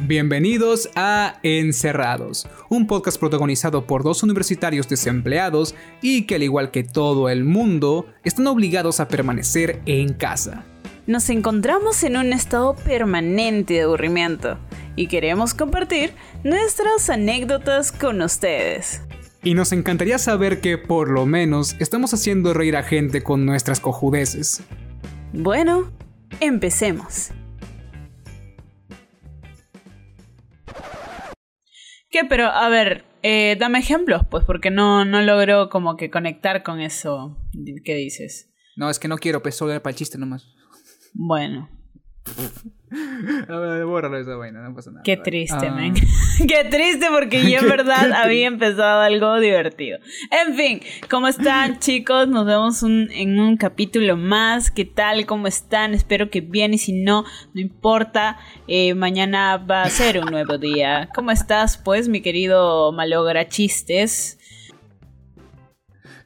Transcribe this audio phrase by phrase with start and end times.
[0.00, 6.84] Bienvenidos a Encerrados, un podcast protagonizado por dos universitarios desempleados y que al igual que
[6.84, 10.64] todo el mundo, están obligados a permanecer en casa.
[11.06, 14.58] Nos encontramos en un estado permanente de aburrimiento
[14.96, 16.12] y queremos compartir
[16.44, 19.00] nuestras anécdotas con ustedes.
[19.42, 23.80] Y nos encantaría saber que por lo menos estamos haciendo reír a gente con nuestras
[23.80, 24.60] cojudeces.
[25.32, 25.90] Bueno,
[26.40, 27.30] empecemos.
[32.16, 32.24] ¿Qué?
[32.26, 36.80] Pero, a ver, eh, dame ejemplos, pues, porque no, no logro como que conectar con
[36.80, 37.36] eso
[37.84, 38.54] que dices.
[38.74, 40.46] No, es que no quiero, pues solo para el chiste nomás.
[41.12, 41.68] Bueno.
[43.48, 45.02] A ver, bórralo esa vaina, no pasa nada.
[45.02, 45.72] Qué triste, Ah.
[45.74, 45.94] man.
[46.48, 49.98] Qué triste porque yo en verdad había empezado algo divertido.
[50.46, 50.80] En fin,
[51.10, 52.28] ¿cómo están chicos?
[52.28, 54.70] Nos vemos un- en un capítulo más.
[54.70, 55.26] ¿Qué tal?
[55.26, 55.94] ¿Cómo están?
[55.94, 58.38] Espero que bien y si no, no importa.
[58.68, 61.08] Eh, mañana va a ser un nuevo día.
[61.14, 64.38] ¿Cómo estás, pues, mi querido malogra chistes?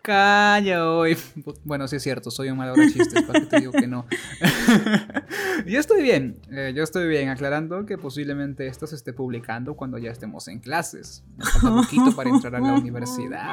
[0.02, 1.16] Calla hoy.
[1.64, 4.06] Bueno, sí es cierto, soy un mal de chistes, para que te digo que no.
[5.66, 9.98] yo estoy bien, eh, yo estoy bien, aclarando que posiblemente esto se esté publicando cuando
[9.98, 11.22] ya estemos en clases.
[11.36, 13.52] Nos falta poquito para entrar a la universidad.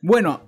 [0.00, 0.40] Bueno,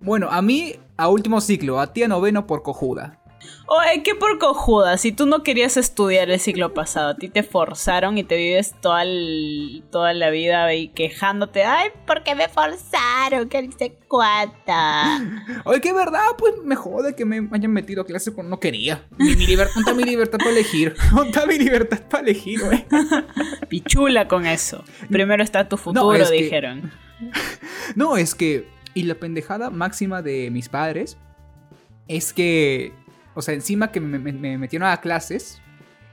[0.00, 3.23] bueno, a mí a último ciclo, a ti a noveno por cojuda.
[3.66, 4.98] Oye, qué por cojuda.
[4.98, 8.74] Si tú no querías estudiar el siglo pasado, a ti te forzaron y te vives
[8.82, 11.64] toda, el- toda la vida ahí quejándote.
[11.64, 13.48] Ay, ¿por qué me forzaron?
[13.48, 15.20] Que dice cuata.
[15.64, 19.06] Oye, que verdad, pues me jode que me hayan metido a clase cuando no quería.
[19.18, 20.94] Mi, mi libertad, ¿dónde está mi libertad para elegir?
[21.14, 22.84] ¿Dónde mi libertad para elegir, güey?
[23.68, 24.84] Pichula con eso.
[25.10, 26.92] Primero está tu futuro, es que- dijeron.
[27.96, 28.66] No, es que.
[28.92, 31.16] Y la pendejada máxima de mis padres
[32.08, 32.92] es que.
[33.34, 35.60] O sea, encima que me, me- me metieron a clases.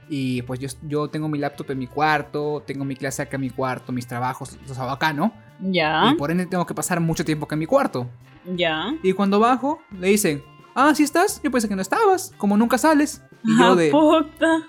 [0.08, 3.42] Y pues yo, yo tengo mi laptop en mi cuarto, tengo mi clase acá en
[3.42, 5.32] mi cuarto, mis trabajos, los hago acá, ¿no?
[5.60, 8.08] Ya, Y por ende tengo que pasar mucho tiempo acá en mi cuarto.
[8.56, 8.92] ya.
[9.02, 10.42] Y cuando bajo, le dicen,
[10.74, 11.40] ah, ¿sí estás?
[11.42, 13.22] Yo pensé que no estabas, como nunca sales.
[13.44, 14.66] Y yo Ah, de, puta.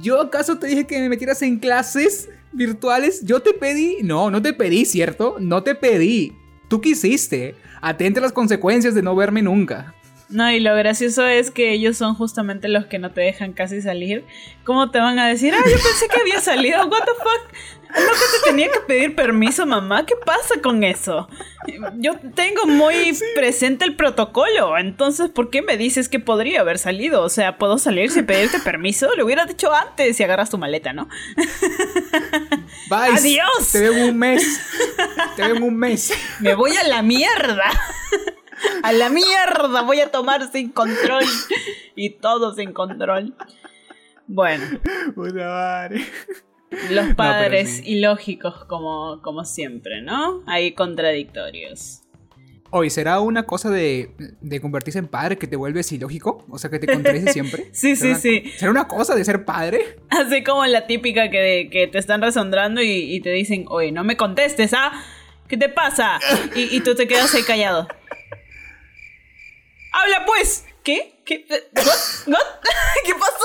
[0.00, 3.24] ¿yo acaso te dije que me metieras en clases virtuales?
[3.24, 5.36] Yo te pedí, no, no te pedí, ¿cierto?
[5.40, 6.36] No te pedí.
[6.68, 7.54] Tú quisiste.
[7.80, 9.94] Atente a las consecuencias de no verme nunca.
[10.32, 13.82] No, y lo gracioso es que ellos son justamente los que no te dejan casi
[13.82, 14.24] salir.
[14.64, 15.54] ¿Cómo te van a decir?
[15.54, 16.78] Ah, yo pensé que había salido.
[16.86, 17.52] What the fuck?
[17.94, 20.06] ¿No que te tenía que pedir permiso, mamá?
[20.06, 21.28] ¿Qué pasa con eso?
[21.96, 24.78] Yo tengo muy presente el protocolo.
[24.78, 27.22] Entonces, ¿por qué me dices que podría haber salido?
[27.22, 29.14] O sea, ¿puedo salir sin pedirte permiso?
[29.16, 31.08] Lo hubiera dicho antes si agarras tu maleta, ¿no?
[32.88, 33.16] Bye.
[33.18, 33.70] ¡Adiós!
[33.70, 34.60] Te veo en un mes.
[35.36, 36.14] Te veo en un mes.
[36.40, 37.70] Me voy a la mierda.
[38.82, 41.24] A la mierda voy a tomar sin control.
[41.96, 43.34] Y todo sin control.
[44.26, 44.64] Bueno,
[45.16, 46.04] madre.
[46.90, 47.82] los padres sí.
[47.96, 50.42] ilógicos como, como siempre, ¿no?
[50.46, 51.98] Hay contradictorios.
[52.74, 56.46] Oye, ¿será una cosa de, de convertirse en padre que te vuelves ilógico?
[56.48, 57.68] O sea, que te contradices siempre.
[57.72, 58.52] Sí, ¿Será sí, una- sí.
[58.58, 59.98] ¿Será una cosa de ser padre?
[60.08, 64.04] Así como la típica que, que te están resondrando y, y te dicen, oye, no
[64.04, 64.92] me contestes, ¿ah?
[65.48, 66.18] ¿Qué te pasa?
[66.56, 67.86] Y, y tú te quedas ahí callado.
[69.92, 70.66] ¡Habla pues!
[70.82, 71.22] ¿Qué?
[71.24, 71.46] ¿Qué?
[71.48, 72.26] ¿What?
[72.26, 72.46] ¿What?
[73.06, 73.44] ¿Qué pasó?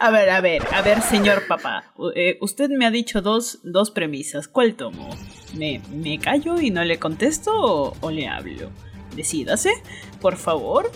[0.00, 1.92] A ver, a ver, a ver, señor papá.
[2.14, 4.48] Eh, usted me ha dicho dos, dos premisas.
[4.48, 5.08] ¿Cuál tomo?
[5.56, 8.70] ¿Me, ¿Me callo y no le contesto o, o le hablo?
[9.16, 9.72] Decídase,
[10.20, 10.90] por favor.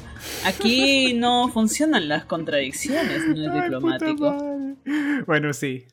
[0.45, 4.37] Aquí no funcionan las contradicciones, no es diplomático.
[5.27, 5.87] Bueno, sí.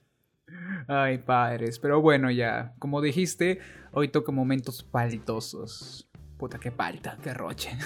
[0.87, 1.79] Ay, padres.
[1.79, 2.73] Pero bueno, ya.
[2.79, 3.59] Como dijiste,
[3.91, 6.09] hoy toca momentos paltosos.
[6.37, 7.77] Puta, qué palta, qué roche.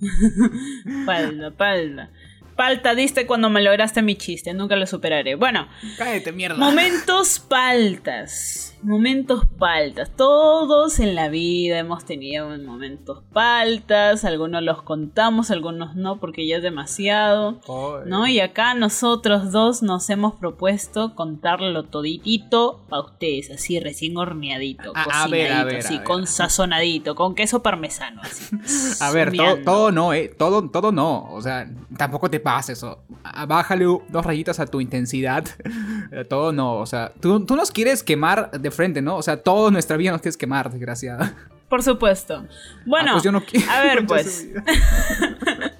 [1.06, 2.10] Palda, palda.
[2.56, 5.34] Palta diste cuando me lograste mi chiste, nunca lo superaré.
[5.34, 5.66] Bueno,
[5.98, 6.56] Cállate, mierda.
[6.56, 8.73] momentos paltas.
[8.84, 10.10] Momentos paltas.
[10.14, 14.24] Todos en la vida hemos tenido momentos paltas.
[14.26, 17.60] Algunos los contamos, algunos no, porque ya es demasiado.
[18.04, 18.26] ¿No?
[18.26, 25.00] Y acá nosotros dos nos hemos propuesto contarlo toditito para ustedes, así recién horneadito, A-
[25.00, 26.04] a cocinadito, ver, a ver, a así, ver.
[26.04, 28.54] con sazonadito, con queso parmesano, así.
[29.00, 30.28] A ver, todo, todo no, eh.
[30.36, 31.28] Todo, todo no.
[31.32, 32.82] O sea, tampoco te pases.
[32.82, 35.44] o- a- Bájale dos rayitas a tu intensidad.
[36.12, 36.74] Eh, todo no.
[36.76, 39.16] O sea, tú, tú nos quieres quemar de frente, ¿no?
[39.16, 41.34] O sea, toda nuestra vida nos quieres quemar, desgraciada.
[41.68, 42.46] Por supuesto.
[42.84, 43.70] Bueno, Ah, pues yo no quiero.
[43.70, 44.46] a ver, pues.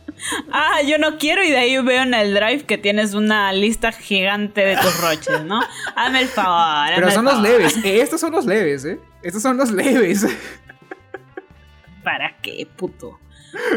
[0.50, 3.92] Ah, yo no quiero y de ahí veo en el drive que tienes una lista
[3.92, 5.60] gigante de tus roches, ¿no?
[5.96, 6.54] Hazme el favor.
[6.86, 7.76] hazme Pero el son los leves.
[7.84, 8.98] Eh, estos son los leves, ¿eh?
[9.22, 10.24] Estos son los leves.
[12.02, 13.18] ¿Para qué, puto?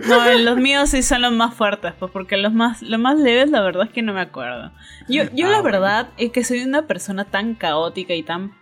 [0.08, 3.50] No, los míos sí son los más fuertes, pues porque los más, los más leves
[3.52, 4.72] la verdad es que no me acuerdo.
[5.10, 5.64] Yo, yo Ah, la bueno.
[5.64, 8.54] verdad es que soy una persona tan caótica y tan,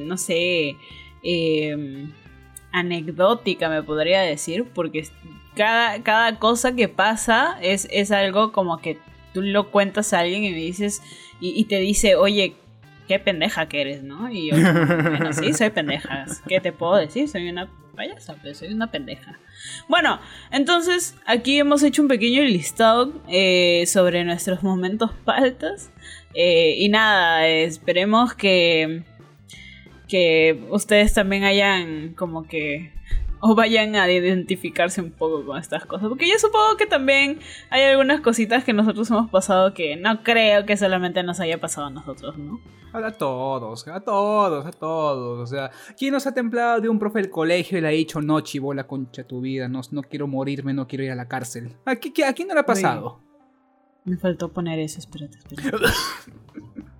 [0.00, 0.76] no sé,
[1.22, 2.06] eh,
[2.72, 5.08] anecdótica me podría decir, porque
[5.54, 8.98] cada, cada cosa que pasa es, es algo como que
[9.32, 11.02] tú lo cuentas a alguien y me dices,
[11.40, 12.54] y, te dice, oye,
[13.06, 14.30] qué pendeja que eres, ¿no?
[14.30, 16.24] Y yo, bueno, sí, soy pendeja.
[16.48, 17.28] ¿Qué te puedo decir?
[17.28, 19.38] Soy una payasa, pero soy una pendeja.
[19.88, 20.20] Bueno,
[20.50, 25.90] entonces aquí hemos hecho un pequeño listado eh, sobre nuestros momentos paltas.
[26.32, 29.04] Eh, y nada, esperemos que,
[30.08, 32.92] que ustedes también hayan como que
[33.40, 36.08] o vayan a identificarse un poco con estas cosas.
[36.08, 37.38] Porque yo supongo que también
[37.70, 41.88] hay algunas cositas que nosotros hemos pasado que no creo que solamente nos haya pasado
[41.88, 42.58] a nosotros, ¿no?
[42.94, 45.38] A todos, a todos, a todos.
[45.40, 48.22] O sea, ¿quién nos ha templado de un profe del colegio y le ha dicho,
[48.22, 51.28] no, chivo, la concha tu vida, no, no quiero morirme, no quiero ir a la
[51.28, 51.74] cárcel?
[51.84, 53.20] ¿A, qui- a quién no le ha pasado?
[54.06, 55.84] Me faltó poner eso, espérate, espérate.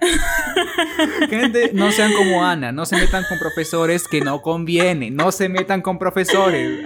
[1.28, 5.48] Gente, no sean como Ana, no se metan con profesores que no conviene, no se
[5.48, 6.82] metan con profesores.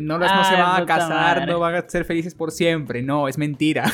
[0.00, 1.10] No, las- no se Ay, van a casar,
[1.40, 1.52] madre.
[1.52, 3.84] no van a ser felices por siempre, no, es mentira.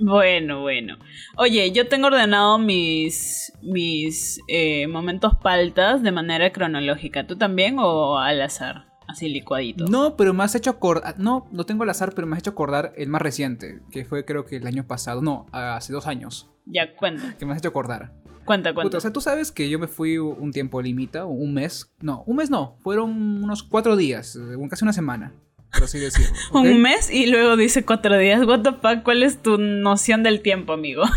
[0.00, 0.96] Bueno, bueno.
[1.36, 7.26] Oye, yo tengo ordenado mis, mis eh, momentos paltas de manera cronológica.
[7.26, 8.86] ¿Tú también o al azar?
[9.08, 9.86] Así licuadito.
[9.86, 12.50] No, pero me has hecho acordar, no, no tengo el azar, pero me has hecho
[12.50, 16.50] acordar el más reciente, que fue creo que el año pasado, no, hace dos años,
[16.70, 18.12] Ya, cuenta, que me has hecho acordar.
[18.44, 18.98] cuenta, Puta, cuenta.
[18.98, 21.92] o sea, tú sabes que yo me fui un tiempo limita, un mes.
[22.00, 23.10] No, un mes no, fueron
[23.42, 25.32] unos cuatro días, eh, casi una semana,
[25.72, 26.34] por así decirlo.
[26.54, 28.44] Un mes y luego dice cuatro días.
[28.46, 31.02] What the fuck, ¿cuál es tu noción del tiempo, amigo?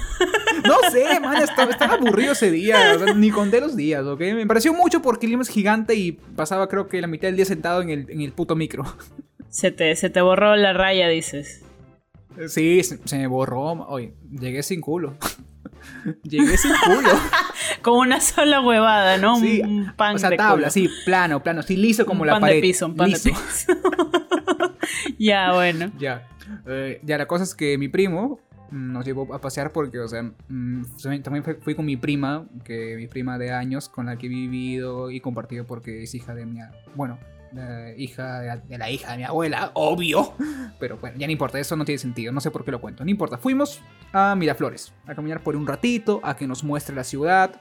[0.68, 4.19] No sé, man, estaba, estaba aburrido ese día, o sea, ni conté los días, ¿ok?
[4.19, 7.45] Me pareció mucho porque Lima es gigante y pasaba creo que la mitad del día
[7.45, 8.83] sentado en el, en el puto micro.
[9.50, 11.63] Se te, se te borró la raya, dices.
[12.47, 15.15] Sí, se, se me borró, oye, llegué sin culo.
[16.23, 17.09] llegué sin culo.
[17.81, 19.35] Con una sola huevada, ¿no?
[19.37, 20.71] Un- Sí, un pan o sea, de tabla, culo.
[20.71, 22.55] sí, plano, plano, sí, liso como un la pan pared.
[22.55, 23.29] de piso, un pan liso.
[23.29, 23.73] de piso.
[25.19, 25.91] ya, bueno.
[25.99, 26.27] Ya.
[26.67, 28.39] Eh, ya, la cosa es que mi primo
[28.71, 30.83] nos llevó a pasear porque, o sea, mm,
[31.23, 35.11] también fui, con mi prima, que mi prima de años, con la que he vivido
[35.11, 36.59] y compartido porque es hija de mi,
[36.95, 37.19] bueno,
[37.98, 40.33] hija de, la- de la hija de mi abuela, obvio.
[40.80, 43.03] Pero bueno, ya no importa, eso no tiene sentido, no sé por qué lo cuento,
[43.03, 43.38] no importa.
[43.38, 43.81] Fuimos
[44.13, 47.59] a Miraflores, a caminar por un ratito, a que nos muestre la ciudad.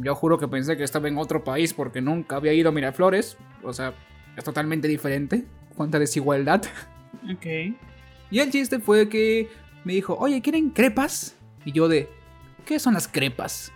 [0.00, 3.36] Yo juro que pensé que estaba en otro país porque nunca había ido a Miraflores,
[3.62, 3.92] o sea,
[4.36, 5.44] es totalmente diferente.
[5.76, 6.62] Cuánta desigualdad.
[7.32, 7.46] Ok.
[8.30, 9.48] Y el chiste fue que
[9.84, 11.36] me dijo, oye, ¿quieren crepas?
[11.64, 12.08] Y yo de,
[12.64, 13.72] ¿qué son las crepas?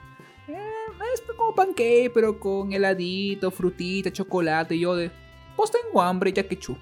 [1.01, 4.77] "Eh, es como pancake, pero con heladito, frutita, chocolate.
[4.77, 5.11] Y yo de,
[5.57, 6.77] pues tengo hambre, ya que chu.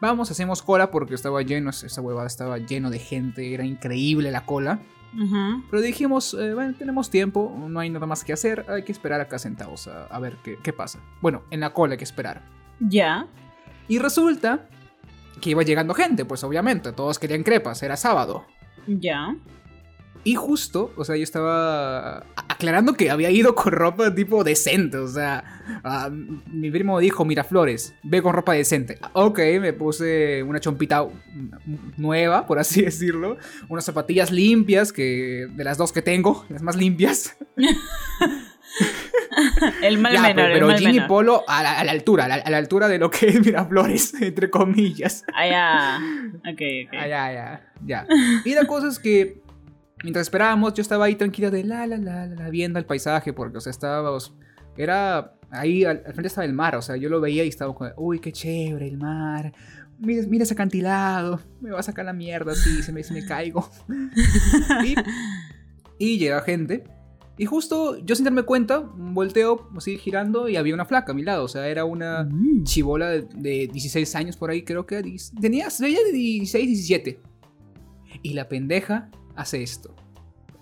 [0.00, 4.44] Vamos, hacemos cola porque estaba lleno, esa huevada estaba lleno de gente, era increíble la
[4.44, 4.80] cola.
[5.70, 9.20] Pero dijimos, eh, bueno, tenemos tiempo, no hay nada más que hacer, hay que esperar
[9.20, 11.00] acá sentados a, a ver qué, qué pasa.
[11.20, 12.42] Bueno, en la cola hay que esperar.
[12.80, 13.26] Ya.
[13.88, 14.68] Y resulta
[15.40, 18.46] que iba llegando gente, pues obviamente, todos querían crepas, era sábado.
[18.86, 19.36] Ya.
[20.24, 25.08] Y justo, o sea, yo estaba aclarando que había ido con ropa tipo decente, o
[25.08, 25.42] sea,
[25.82, 28.98] ah, mi primo dijo, Miraflores, ve con ropa decente.
[29.14, 31.04] Ok, me puse una chompita
[31.96, 33.36] nueva, por así decirlo,
[33.68, 37.36] unas zapatillas limpias, que de las dos que tengo, las más limpias.
[39.82, 42.28] El mal Ya, menor, pero, pero jean y polo a la, a la altura, a
[42.28, 45.24] la, a la altura de lo que es Miraflores, entre comillas.
[45.34, 45.98] Ah, ya.
[46.52, 46.94] Ok, ok.
[46.98, 48.06] Ah, ya, ya, ya.
[48.44, 49.41] Y la cosa es que
[50.02, 53.58] mientras esperábamos, yo estaba ahí tranquila de la, la, la, la, viendo el paisaje, porque,
[53.58, 54.34] o sea, estábamos.
[54.76, 55.34] Era.
[55.50, 57.90] Ahí al, al frente estaba el mar, o sea, yo lo veía y estaba como,
[57.98, 59.52] uy, qué chévere el mar.
[59.98, 63.24] Mira, mira ese acantilado, me va a sacar la mierda así, se me, se me
[63.24, 63.68] caigo.
[64.84, 64.94] y,
[65.98, 66.84] y llega gente.
[67.38, 71.22] Y justo yo sin darme cuenta, volteo así girando y había una flaca a mi
[71.22, 71.44] lado.
[71.44, 72.64] O sea, era una Mm.
[72.64, 75.02] chivola de, de 16 años por ahí, creo que
[75.40, 77.20] tenía, de 16, 17.
[78.22, 79.94] Y la pendeja hace esto.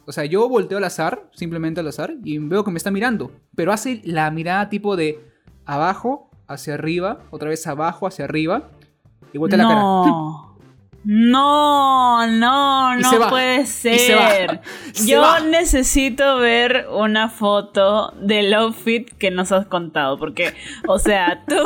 [0.06, 3.30] O sea, yo volteo al azar, simplemente al azar, y veo que me está mirando.
[3.54, 5.20] Pero hace la mirada tipo de
[5.66, 8.70] abajo hacia arriba, otra vez abajo hacia arriba,
[9.32, 10.49] y voltea la cara.
[11.04, 12.26] No.
[12.26, 13.28] No, no, Y no se va.
[13.30, 14.30] puede Y se va.
[14.30, 14.60] ser.
[14.92, 15.40] Se Yo va.
[15.40, 20.18] necesito ver una foto del outfit que nos has contado.
[20.18, 20.52] Porque,
[20.86, 21.56] o sea, tú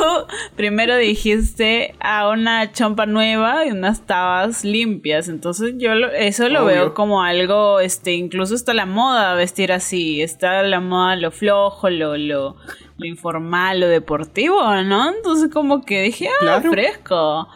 [0.55, 5.27] primero dijiste a una chompa nueva y unas tabas limpias.
[5.27, 6.73] Entonces yo lo- eso lo Obvio.
[6.75, 10.21] veo como algo, este, incluso está la moda vestir así.
[10.21, 12.55] Está la moda lo flojo, lo, lo,
[12.97, 15.09] lo informal, lo deportivo, ¿no?
[15.13, 17.49] Entonces como que dije, ah, fresco.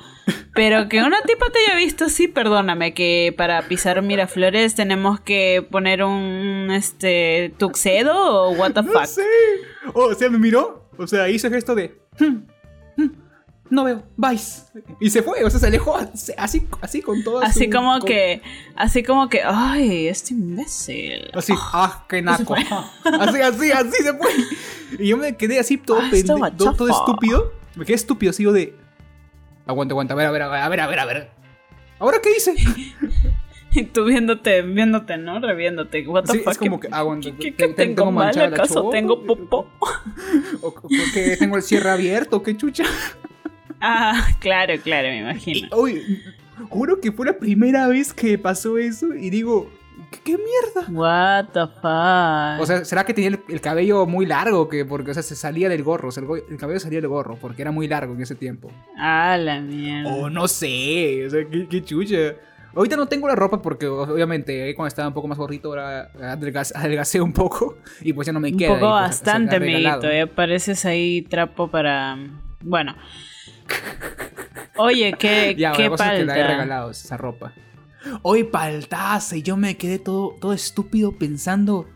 [0.54, 5.66] Pero que una tipa te haya visto así, perdóname, que para pisar Miraflores tenemos que
[5.70, 9.06] poner un este tuxedo o what the fuck.
[9.06, 9.24] Sé.
[9.94, 12.38] o sea, me miró, o sea, hizo gesto de hmm,
[12.98, 13.10] hmm,
[13.70, 14.66] no veo, vais.
[15.00, 17.42] Y se fue, o sea, se alejó así, así con todo.
[17.42, 18.42] Así como que,
[18.76, 21.30] así como que, ay, este imbécil.
[21.34, 22.56] Así, ah, qué naco.
[23.20, 24.32] así, así, así se fue.
[24.98, 27.54] Y yo me quedé así todo, ah, todo, estúpido.
[27.76, 28.76] Me quedé estúpido, así de,
[29.70, 31.30] Aguanta, aguanta, a ver, a ver, a ver, a ver, a ver.
[32.00, 32.56] ¿Ahora qué hice?
[33.72, 35.40] y tú viéndote, viéndote, ¿no?
[35.40, 36.08] Reviéndote.
[36.08, 37.30] What sí, es como que aguanta.
[37.40, 38.90] ¿Qué, qué, tengo, tengo mal acaso?
[38.90, 39.70] ¿Tengo popó?
[40.64, 40.74] ¿O,
[41.14, 42.42] que tengo el cierre abierto?
[42.42, 42.84] ¿Qué chucha?
[43.80, 45.68] ah, claro, claro, me imagino.
[45.74, 46.02] Oye,
[46.70, 49.70] juro que fue la primera vez que pasó eso y digo,
[50.10, 50.92] ¿Qué, mierda?
[50.92, 52.62] What the fuck.
[52.62, 54.68] O sea, ¿será que tenía el, cabello muy largo?
[54.68, 56.10] Que porque, o sea, se salía del gorro.
[56.10, 58.72] O sea, el, cabello salía del gorro porque era muy largo en ese tiempo.
[58.98, 60.12] Ah, la mierda.
[60.12, 61.26] Oh, no sé.
[61.26, 62.36] O sea, qué, chucha.
[62.76, 67.20] Ahorita no tengo la ropa porque obviamente cuando estaba un poco más gorrito ahora adelgacé
[67.20, 68.74] un poco y pues ya no me queda.
[68.74, 70.12] Un poco pues, bastante, amiguito.
[70.12, 72.18] Ya pareces ahí trapo para...
[72.62, 72.96] Bueno.
[74.78, 76.16] Oye, qué, ya, qué palta.
[76.16, 77.54] Que la he regalado esa ropa.
[78.22, 81.88] Hoy paltaza y yo me quedé todo, todo estúpido pensando.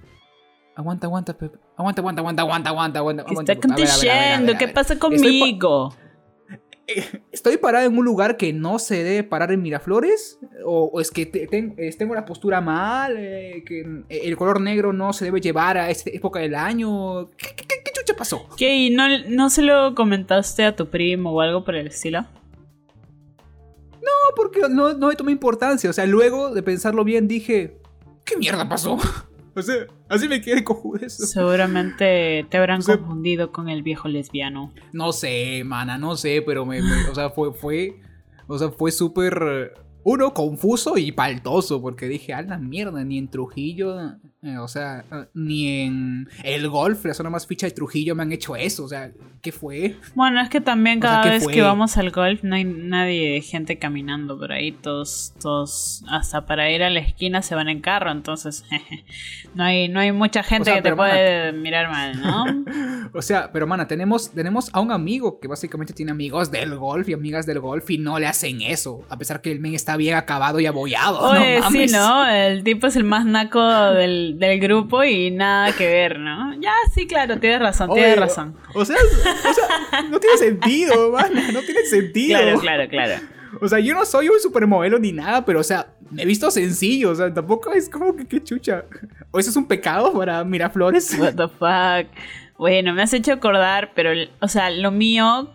[0.75, 1.60] Aguanta, aguanta, Pepe.
[1.77, 3.25] Aguanta, aguanta, aguanta, aguanta, aguanta, aguanta.
[3.25, 4.53] ¿Qué está aconteciendo?
[4.57, 5.93] ¿Qué pasa conmigo?
[7.31, 10.39] Estoy, parado en un lugar que no se debe parar en Miraflores.
[10.65, 13.15] ¿O, es que tengo la postura mal?
[13.17, 17.29] Eh, ¿Que el color negro no se debe llevar a esta época del año?
[17.38, 17.55] ¿Qué,
[17.95, 18.50] chucha pasó?
[18.57, 18.75] ¿Qué?
[18.75, 22.25] ¿Y no, no se lo comentaste a tu primo o algo por el estilo?
[24.03, 25.89] No, porque no, no me tomé importancia.
[25.89, 27.77] O sea, luego de pensarlo bien dije,
[28.25, 28.98] ¿qué mierda pasó?
[29.55, 31.27] O sea, así me quedé cojudo eso.
[31.27, 34.74] Seguramente te habrán confundido con el viejo lesbiano.
[34.93, 38.01] No sé, mana, no sé, pero me, o sea, fue, fue,
[38.48, 43.29] o sea, fue súper, uno, confuso y paltoso, porque dije, a la mierda, ni en
[43.29, 48.13] Trujillo eh, o sea, eh, ni en el golf, la zona más ficha de Trujillo,
[48.13, 48.83] me han hecho eso.
[48.83, 49.10] O sea,
[49.41, 49.95] ¿qué fue?
[50.15, 54.38] Bueno, es que también cada vez que vamos al golf no hay nadie, gente caminando
[54.38, 54.74] por ahí.
[54.74, 58.12] Todos, todos, hasta para ir a la esquina se van en carro.
[58.12, 58.65] Entonces,
[59.55, 62.65] no hay, no hay mucha gente que te puede mirar mal, ¿no?
[63.13, 67.07] o sea, pero mana, tenemos, tenemos a un amigo que básicamente tiene amigos del golf
[67.07, 69.05] y amigas del golf y no le hacen eso.
[69.10, 71.20] A pesar que el men está bien acabado y abollado.
[71.20, 72.28] Oye, sí, ¿no?
[72.28, 76.54] El tipo es el más naco del del, grupo y nada que ver, ¿no?
[76.60, 78.56] Ya, sí, claro, tienes razón, tienes razón.
[78.74, 78.98] O sea,
[80.10, 82.40] no tiene sentido, man, no tiene sentido.
[82.40, 83.14] Claro, claro, claro.
[83.62, 86.50] O sea, yo no soy un supermodelo ni nada, pero o sea, me he visto
[86.52, 88.86] sencillo, o sea, tampoco es como que qué chucha.
[89.32, 91.18] O eso es un pecado para Miraflores.
[91.20, 92.12] What the fuck.
[92.58, 95.52] Bueno, me has hecho acordar, pero, o sea, lo mío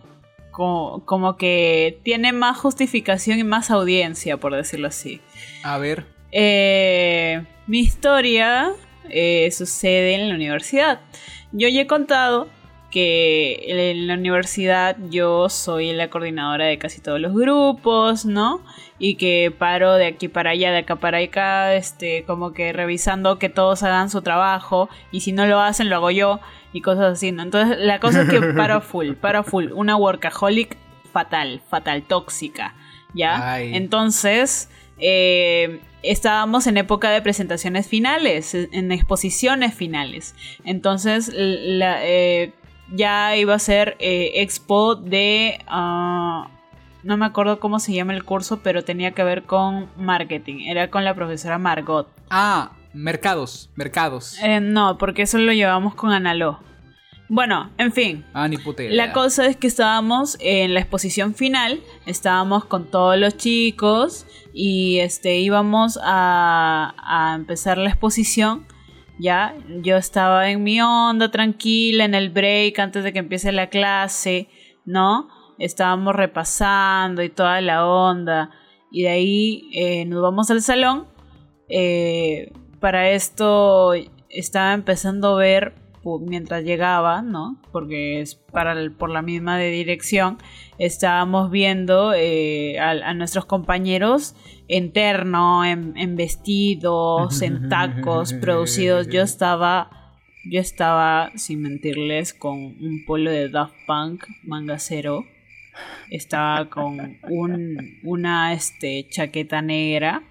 [0.59, 5.23] como, como que tiene más justificación y más audiencia, por decirlo así.
[5.63, 6.05] A ver.
[6.33, 8.73] Eh mi historia
[9.11, 11.01] eh, sucede en la universidad.
[11.53, 12.49] Yo ya he contado
[12.91, 18.63] que en la universidad yo soy la coordinadora de casi todos los grupos, ¿no?
[18.99, 23.39] Y que paro de aquí para allá, de acá para acá, este, como que revisando
[23.39, 26.41] que todos hagan su trabajo y si no lo hacen lo hago yo
[26.73, 27.43] y cosas así, ¿no?
[27.43, 30.77] Entonces la cosa es que paro full, paro full, una workaholic
[31.13, 32.75] fatal, fatal, tóxica,
[33.15, 33.61] ¿ya?
[33.61, 40.35] Entonces, eh, estábamos en época de presentaciones finales, en exposiciones finales.
[40.65, 42.53] Entonces eh,
[42.93, 45.59] ya iba a ser eh, expo de...
[45.67, 46.49] Ah,
[47.05, 50.67] no me acuerdo cómo se llama el curso, pero tenía que ver con marketing.
[50.67, 52.09] Era con la profesora Margot.
[52.29, 54.39] Ah, mercados, mercados.
[54.43, 56.61] Eh, no, porque eso lo llevamos con Analó.
[57.31, 58.25] Bueno, en fin.
[58.33, 58.57] Ah, ni
[58.89, 64.99] La cosa es que estábamos en la exposición final, estábamos con todos los chicos y
[65.01, 68.67] este íbamos a, a empezar la exposición.
[69.21, 73.69] Ya, yo estaba en mi onda tranquila en el break antes de que empiece la
[73.69, 74.49] clase,
[74.87, 75.29] ¿no?
[75.59, 78.51] Estábamos repasando y toda la onda.
[78.91, 81.09] Y de ahí eh, nos vamos al salón.
[81.69, 83.93] Eh, para esto
[84.29, 85.75] estaba empezando a ver
[86.21, 87.61] mientras llegaba, ¿no?
[87.73, 90.39] Porque es para por la misma de dirección,
[90.79, 94.35] estábamos viendo eh, a, nuestros compañeros
[94.69, 99.09] en terno, en, vestidos, en tacos, producidos.
[99.09, 99.91] Yo estaba,
[100.51, 105.25] yo estaba, sin mentirles, con un polo de Daft Punk, manga cero.
[106.11, 110.23] Estaba con un, una este, chaqueta negra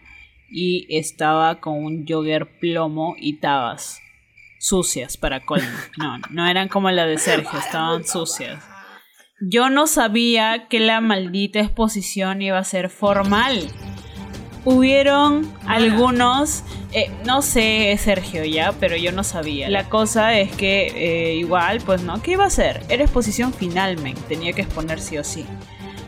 [0.50, 4.00] y estaba con un jogger plomo y tabas.
[4.60, 5.68] sucias para colmo.
[5.98, 8.64] No, no eran como la de Sergio, estaban sucias.
[9.40, 13.68] Yo no sabía que la maldita exposición iba a ser formal.
[14.66, 19.70] Hubieron algunos, eh, no sé Sergio ya, pero yo no sabía.
[19.70, 22.82] La cosa es que eh, igual, pues no, ¿qué iba a hacer?
[22.90, 25.46] Era exposición finalmente, tenía que exponer sí o sí.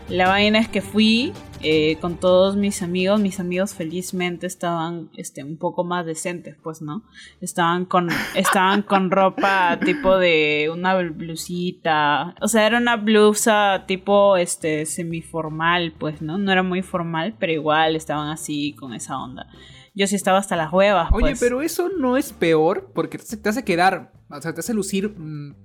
[0.09, 3.19] La vaina es que fui eh, con todos mis amigos.
[3.19, 7.03] Mis amigos felizmente estaban este, un poco más decentes, pues, ¿no?
[7.41, 12.35] Estaban con, estaban con ropa tipo de una blusita.
[12.41, 16.37] O sea, era una blusa tipo este, semiformal, pues, ¿no?
[16.37, 19.47] No era muy formal, pero igual estaban así con esa onda.
[19.95, 21.09] Yo sí estaba hasta las huevas.
[21.11, 21.39] Oye, pues.
[21.39, 25.55] pero eso no es peor porque te hace quedar, o sea, te hace lucir mm,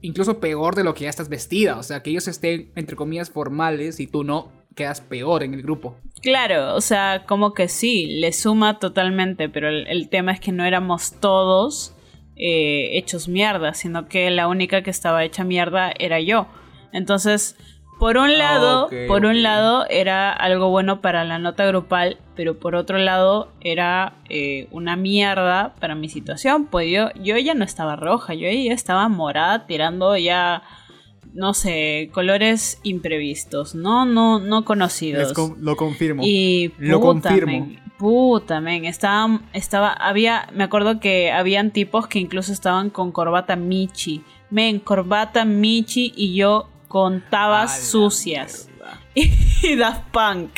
[0.00, 1.78] incluso peor de lo que ya estás vestida.
[1.78, 5.62] O sea, que ellos estén, entre comillas, formales y tú no, quedas peor en el
[5.62, 5.96] grupo.
[6.22, 10.64] Claro, o sea, como que sí, le suma totalmente, pero el, tema es que no
[10.64, 11.94] éramos todos
[12.36, 16.46] eh, hechos mierda, sino que la única que estaba hecha mierda era yo.
[16.92, 17.56] Entonces,
[17.98, 22.74] por un lado, por un lado era algo bueno para la nota grupal, pero por
[22.74, 27.96] otro lado era eh, una mierda para mi situación, pues yo, yo ya no estaba
[27.96, 30.62] roja, yo ya estaba morada tirando ya
[31.34, 35.34] no sé, colores imprevistos, no, no, no conocidos.
[35.58, 36.22] lo confirmo.
[36.24, 37.68] Y lo confirmo.
[37.98, 43.56] puta, men, estaba, estaba, había, me acuerdo que habían tipos que incluso estaban con corbata
[43.56, 44.22] Michi.
[44.50, 48.68] Men, corbata Michi y yo contaba sucias.
[49.14, 50.50] y Daft Punk.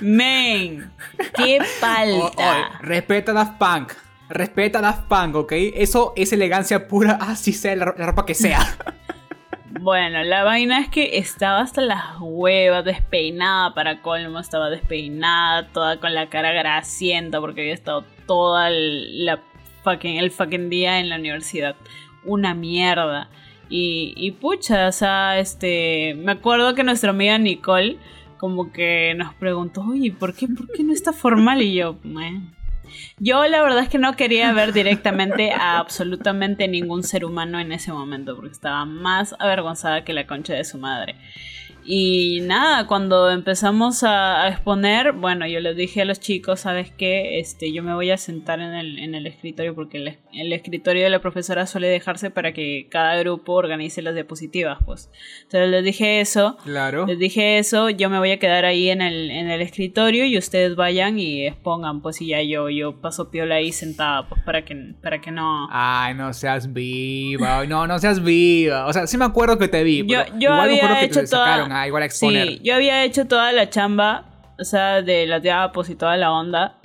[0.00, 0.92] Men,
[1.34, 2.78] qué falta.
[2.82, 3.92] respeta Daft Punk.
[4.28, 5.52] Respeta Daft Punk, ¿ok?
[5.52, 8.76] Eso es elegancia pura, así sea la, ropa que sea.
[9.82, 15.98] Bueno, la vaina es que estaba hasta las huevas, despeinada para colmo, estaba despeinada, toda
[15.98, 19.40] con la cara grasienta porque había estado toda el
[19.82, 21.74] fucking día en la universidad.
[22.24, 23.28] Una mierda.
[23.68, 27.98] Y, pucha, o sea, este, me acuerdo que nuestra amiga Nicole
[28.38, 31.60] como que nos preguntó, oye, ¿por qué, ¿por qué no está formal?
[31.60, 31.96] Y yo,
[33.18, 37.72] yo la verdad es que no quería ver directamente a absolutamente ningún ser humano en
[37.72, 41.16] ese momento, porque estaba más avergonzada que la concha de su madre.
[41.84, 47.40] Y nada, cuando empezamos a, exponer, bueno, yo les dije a los chicos, ¿sabes qué?
[47.40, 49.98] Este, yo me voy a sentar en el, en el escritorio porque
[50.32, 55.10] el, escritorio de la profesora suele dejarse para que cada grupo organice las diapositivas, pues.
[55.42, 56.56] Entonces les dije eso.
[56.62, 57.06] Claro.
[57.06, 60.38] Les dije eso, yo me voy a quedar ahí en el, en el escritorio y
[60.38, 64.64] ustedes vayan y expongan, pues, y ya yo, yo paso piola ahí sentada, pues, para
[64.64, 65.66] que, para que no...
[65.70, 68.86] Ay, no seas viva, no, no seas viva.
[68.86, 70.06] O sea, sí me acuerdo que te vi.
[70.06, 72.48] Yo, yo había hecho toda Ah, igual exponer.
[72.48, 76.32] Sí, yo había hecho toda la chamba, o sea, de la diapos y toda la
[76.32, 76.78] onda.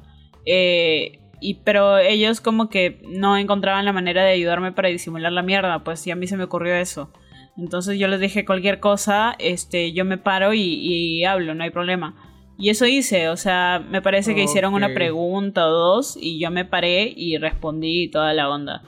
[0.46, 5.44] Eh, y, pero ellos como que no encontraban la manera de ayudarme para disimular la
[5.44, 7.12] mierda, pues y a mí se me ocurrió eso.
[7.58, 12.16] Entonces yo les dije cualquier cosa, este, yo me paro y, hablo, no hay problema.
[12.60, 16.50] Y eso hice, o sea, me parece que hicieron una pregunta o dos y yo
[16.50, 18.84] me paré y respondí toda la onda.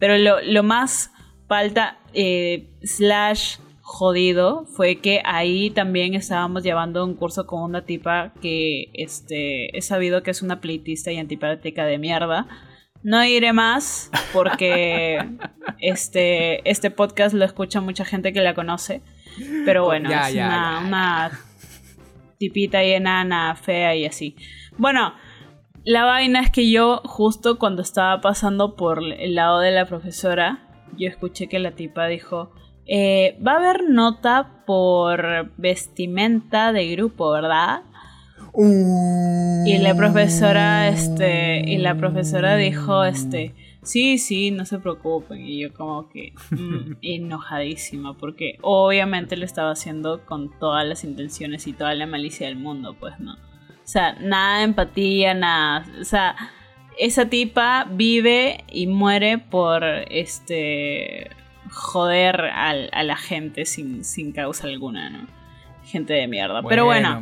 [0.00, 1.12] Pero lo, lo más
[1.46, 3.58] falta, eh, slash
[3.92, 9.82] jodido fue que ahí también estábamos llevando un curso con una tipa que este, he
[9.82, 12.46] sabido que es una pleitista y antipática de mierda.
[13.02, 15.18] No iré más porque
[15.78, 19.02] este, este podcast lo escucha mucha gente que la conoce.
[19.66, 21.30] Pero bueno, es una,
[22.38, 24.36] tipita y enana, fea y así.
[24.78, 25.12] Bueno,
[25.84, 30.66] la vaina es que yo justo cuando estaba pasando por el lado de la profesora,
[30.96, 32.52] yo escuché que la tipa dijo,
[32.86, 37.82] eh, va a haber nota por vestimenta de grupo, ¿verdad?
[38.52, 39.64] Uh.
[39.66, 45.40] Y la profesora, este, y la profesora dijo, este, sí, sí, no se preocupen.
[45.40, 51.66] Y yo como que mm, enojadísima, porque obviamente lo estaba haciendo con todas las intenciones
[51.66, 53.34] y toda la malicia del mundo, pues no.
[53.34, 55.86] O sea, nada de empatía, nada.
[56.00, 56.36] O sea,
[56.98, 61.30] esa tipa vive y muere por este
[61.72, 65.26] joder a la gente sin, sin causa alguna, ¿no?
[65.84, 66.62] Gente de mierda.
[66.62, 67.20] Pero bueno.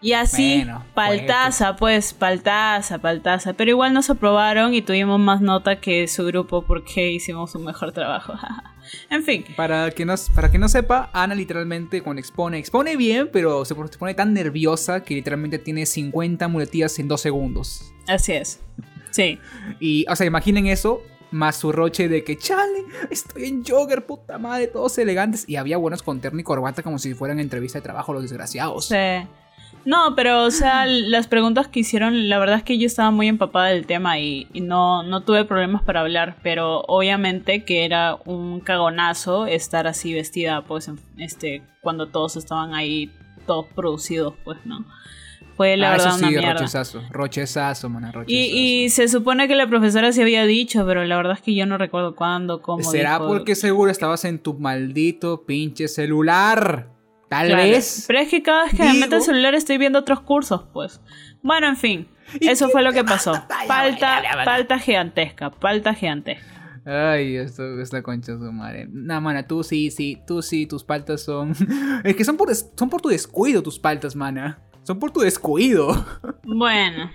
[0.00, 0.64] Y así,
[0.94, 3.54] paltaza, pues, paltaza, paltaza.
[3.54, 7.92] Pero igual nos aprobaron y tuvimos más nota que su grupo porque hicimos un mejor
[7.92, 8.34] trabajo.
[9.10, 9.44] en fin.
[9.56, 13.74] Para que, no, para que no sepa, Ana literalmente cuando expone, expone bien, pero se
[13.74, 17.92] pone tan nerviosa que literalmente tiene 50 muletillas en dos segundos.
[18.06, 18.60] Así es.
[19.10, 19.40] Sí.
[19.80, 24.38] Y, o sea, imaginen eso más su roche de que, chale, estoy en jogger, puta
[24.38, 25.48] madre, todos elegantes.
[25.48, 28.86] Y había buenos con terno y corbata como si fueran entrevista de trabajo los desgraciados.
[28.86, 28.96] Sí.
[29.84, 33.28] No, pero o sea, las preguntas que hicieron, la verdad es que yo estaba muy
[33.28, 38.16] empapada del tema y, y no, no tuve problemas para hablar, pero obviamente que era
[38.24, 43.10] un cagonazo estar así vestida, pues, en- este, cuando todos estaban ahí,
[43.46, 44.84] todos producidos, pues, ¿no?
[45.58, 46.52] Fue la Ah, verdad eso sí, una mierda.
[46.54, 47.02] rochezazo.
[47.10, 48.32] Rochezazo, mana, rochezazo.
[48.32, 51.54] Y, y se supone que la profesora se había dicho, pero la verdad es que
[51.54, 52.82] yo no recuerdo cuándo, cómo.
[52.90, 53.26] ¿Será dijo.
[53.26, 56.88] porque seguro estabas en tu maldito pinche celular?
[57.28, 57.62] Tal Claro.
[57.64, 58.04] vez.
[58.06, 61.00] Pero es que cada vez que me meto el celular estoy viendo otros cursos, pues.
[61.42, 62.08] Bueno, en fin.
[62.40, 63.32] ¿Y Eso fue lo que pasó.
[63.66, 66.44] Falta, falta gigantesca, falta gigantesca.
[66.86, 68.86] Ay, esto es la concha de su madre.
[68.90, 71.52] Nah, mana, tú sí, sí, tú sí, tus paltas son.
[72.04, 74.58] es que son por, son por tu descuido tus paltas, mana.
[74.88, 76.06] Son por tu descuido.
[76.44, 77.10] Bueno,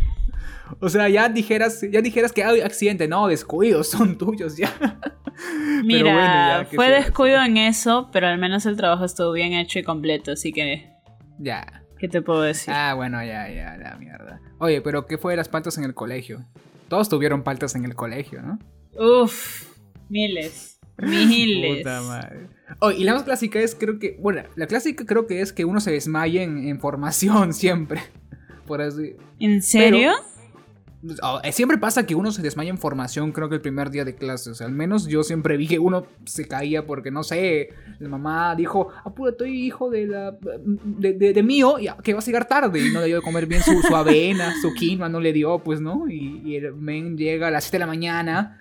[0.80, 3.08] O sea, ya dijeras, ya dijeras que hay accidente.
[3.08, 4.72] No, descuidos son tuyos ya.
[5.84, 6.18] mira, bueno,
[6.64, 9.84] ya, ¿qué fue descuido en eso, pero al menos el trabajo estuvo bien hecho y
[9.84, 10.92] completo, así que,
[11.40, 11.82] Ya.
[11.98, 12.72] ¿qué te puedo decir?
[12.72, 14.40] Ah, bueno, ya, ya, la mierda.
[14.60, 16.46] Oye, pero ¿qué fue de las paltas en el colegio?
[16.90, 18.60] Todos tuvieron paltas en el colegio, ¿no?
[19.24, 19.66] Uf,
[20.10, 21.78] miles, miles.
[21.80, 22.48] Puta madre.
[22.80, 24.18] Oh, y la más clásica es, creo que.
[24.20, 28.02] Bueno, la clásica creo que es que uno se desmaye en, en formación siempre.
[28.68, 29.16] Por así.
[29.40, 30.12] ¿En serio?
[31.22, 34.06] Oh, eh, siempre pasa que uno se desmaya en formación, creo que el primer día
[34.06, 34.62] de clases.
[34.62, 38.88] Al menos yo siempre vi que uno se caía porque, no sé, la mamá dijo,
[39.04, 42.80] apúrate, hijo de la de, de- de mío, ya, que va a llegar tarde.
[42.88, 45.60] Y no le dio de comer bien su, su avena, su quinoa, no le dio,
[45.60, 46.08] pues, ¿no?
[46.08, 48.58] Y, y el men llega a las 7 de la mañana,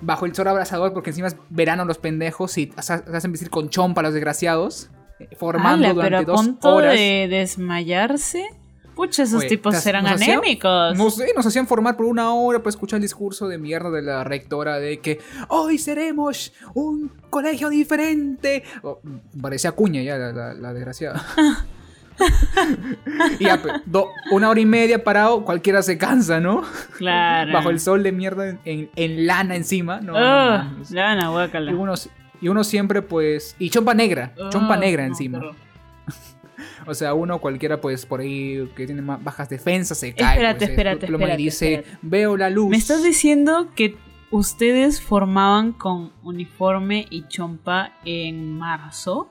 [0.00, 3.68] bajo el sol abrasador, porque encima es verano los pendejos y se hacen vestir con
[3.70, 6.94] chompa los desgraciados, eh, formando Ala, durante pero a dos punto horas.
[6.94, 8.46] de desmayarse.
[8.94, 10.96] Pucha, esos Oye, tipos nos- eran nos anémicos.
[10.96, 14.00] No sé, nos hacían formar por una hora para escuchar el discurso de mierda de
[14.00, 18.62] la rectora de que hoy seremos un colegio diferente.
[18.82, 18.98] Oh,
[19.38, 21.22] parecía cuña ya la, la- la desgraciada.
[23.38, 26.62] y ya, do- una hora y media parado, cualquiera se cansa, ¿no?
[26.98, 27.52] Claro.
[27.52, 30.00] Bajo el sol de mierda en, en- en lana encima.
[30.00, 30.90] No, no mames.
[30.90, 31.70] lana, guácala.
[31.70, 31.94] y, uno,
[32.40, 33.54] y uno siempre, pues.
[33.58, 34.32] Y chompa negra.
[34.50, 35.38] Chompa negra no, encima.
[35.40, 35.54] pero-
[36.86, 40.34] O sea, uno cualquiera, pues, por ahí que tiene más bajas defensas se cae.
[40.34, 41.98] Espérate, pues, espérate, espérate, y dice, espérate.
[42.02, 42.68] veo la luz.
[42.70, 43.96] Me estás diciendo que
[44.30, 49.28] ustedes formaban con uniforme y chompa en marzo?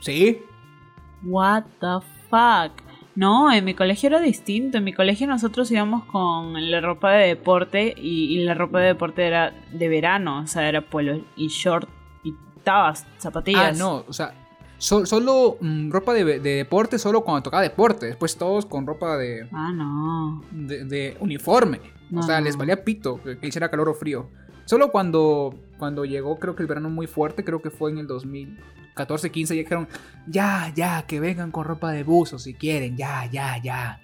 [0.00, 0.40] Sí.
[1.24, 2.82] What the fuck?
[3.14, 4.78] No, en mi colegio era distinto.
[4.78, 8.86] En mi colegio nosotros íbamos con la ropa de deporte y, y la ropa de
[8.88, 10.40] deporte era de verano.
[10.40, 11.88] O sea, era polo y short
[12.22, 13.74] y tabas, zapatillas.
[13.74, 14.34] Ah, no, o sea,
[14.78, 18.06] so- solo mm, ropa de, de deporte, solo cuando tocaba deporte.
[18.06, 20.44] Después todos con ropa de, Ah, no.
[20.52, 21.80] de, de uniforme.
[22.10, 22.44] No, o sea, no.
[22.44, 24.28] les valía pito que, que hiciera calor o frío.
[24.64, 28.06] Solo cuando, cuando llegó, creo que el verano muy fuerte, creo que fue en el
[28.06, 29.88] 2014, 15, ya dijeron,
[30.26, 34.00] ya, ya, que vengan con ropa de buzo si quieren, ya, ya, ya.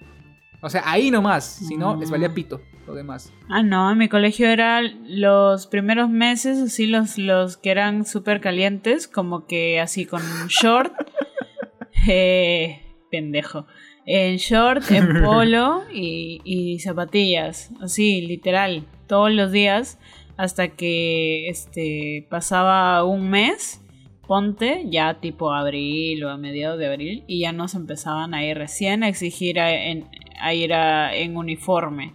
[0.61, 2.33] O sea, ahí nomás, si no, les valía Mm.
[2.33, 3.33] pito lo demás.
[3.49, 8.41] Ah, no, en mi colegio era los primeros meses, así los, los que eran súper
[8.41, 10.93] calientes, como que así con short,
[12.07, 13.65] eh, pendejo,
[14.05, 19.99] en short, en polo y, y zapatillas, así, literal, todos los días,
[20.37, 23.81] hasta que este pasaba un mes,
[24.27, 28.57] ponte, ya tipo abril o a mediados de abril, y ya nos empezaban a ir
[28.57, 30.09] recién a exigir a, en-
[30.41, 32.13] a ir a- en uniforme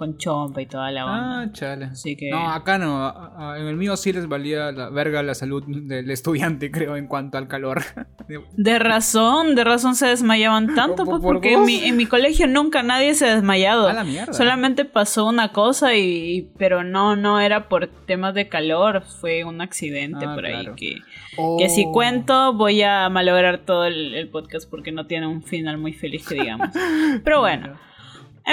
[0.00, 1.40] con chompa y toda la onda.
[1.42, 1.84] Ah, chale.
[1.84, 2.30] Así que.
[2.30, 3.54] No, acá no.
[3.56, 7.36] En el mío sí les valía la verga la salud del estudiante, creo, en cuanto
[7.36, 7.82] al calor.
[8.56, 12.06] De razón, de razón se desmayaban tanto, ¿Por- pues por porque en mi, en mi
[12.06, 13.88] colegio nunca nadie se ha desmayado.
[13.88, 14.32] A la mierda.
[14.32, 16.00] Solamente pasó una cosa y,
[16.36, 20.66] y- pero no, no era por temas de calor, fue un accidente Ah, por ahí
[20.76, 20.96] que,
[21.36, 21.56] Oh.
[21.58, 25.76] que si cuento voy a malograr todo el, el podcast porque no tiene un final
[25.78, 26.68] muy feliz que digamos.
[27.24, 27.74] Pero bueno,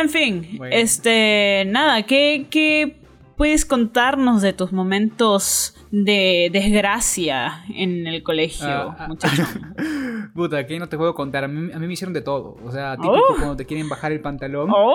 [0.02, 0.76] en fin, Bueno.
[0.76, 2.98] este, nada, ¿qué, qué
[3.36, 9.08] puedes contarnos de tus momentos de desgracia en el colegio, Ah, ah.
[9.08, 9.44] muchacho?
[10.34, 11.44] Puta, aquí no te puedo contar.
[11.44, 12.58] A mí, a mí me hicieron de todo.
[12.64, 13.36] O sea, típico Oh.
[13.36, 14.70] cuando te quieren bajar el pantalón.
[14.72, 14.94] ¡Oh!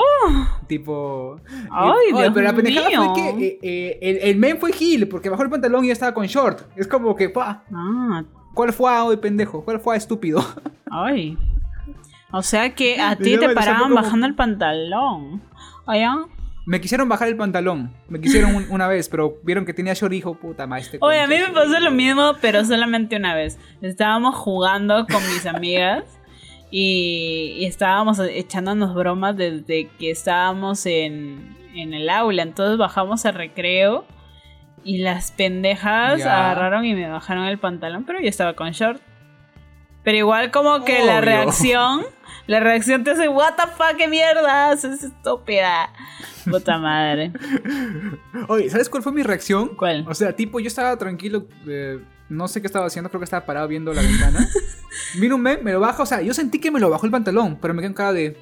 [0.69, 1.41] Tipo.
[1.71, 3.05] Ay, eh, Dios pero la pendejada mío.
[3.05, 5.93] fue que eh, eh, el, el men fue Gil, porque bajó el pantalón y ya
[5.95, 6.61] estaba con short.
[6.77, 8.23] Es como que, pa, Ah,
[8.55, 9.65] ¿cuál fue hoy, pendejo?
[9.65, 10.45] ¿Cuál fue estúpido?
[10.91, 11.37] ay.
[12.33, 15.43] O sea que a ti te paraban como- bajando el pantalón.
[15.87, 16.07] Oye,
[16.65, 17.93] Me quisieron bajar el pantalón.
[18.09, 20.83] Me quisieron un- una vez, pero vieron que tenía short y dijo, puta madre.
[20.85, 23.59] Este Oye, a mí me pasó lo mismo, pero solamente una vez.
[23.83, 26.05] Estábamos jugando con mis amigas
[26.71, 32.43] y, y estábamos echándonos bromas desde que estábamos en, en el aula.
[32.45, 34.07] Entonces bajamos al recreo
[34.85, 36.39] y las pendejas Ya.
[36.51, 39.01] agarraron y me bajaron el pantalón, pero yo estaba con short.
[40.05, 42.03] Pero igual como que la reacción,
[42.47, 45.91] La reacción te hace, what the fuck, qué mierda, es estúpida.
[46.51, 47.33] Puta madre.
[48.49, 49.77] Oye, ¿sabes cuál fue mi reacción?
[49.77, 50.05] ¿Cuál?
[50.09, 53.47] O sea, tipo, yo estaba tranquilo, eh, no sé qué estaba haciendo, creo que estaba
[53.47, 54.49] parado viendo la ventana.
[55.21, 57.13] Vino un men, me lo baja, o sea, yo sentí que me lo bajó el
[57.13, 58.25] pantalón, pero me quedé en cara de...
[58.27, 58.37] eh,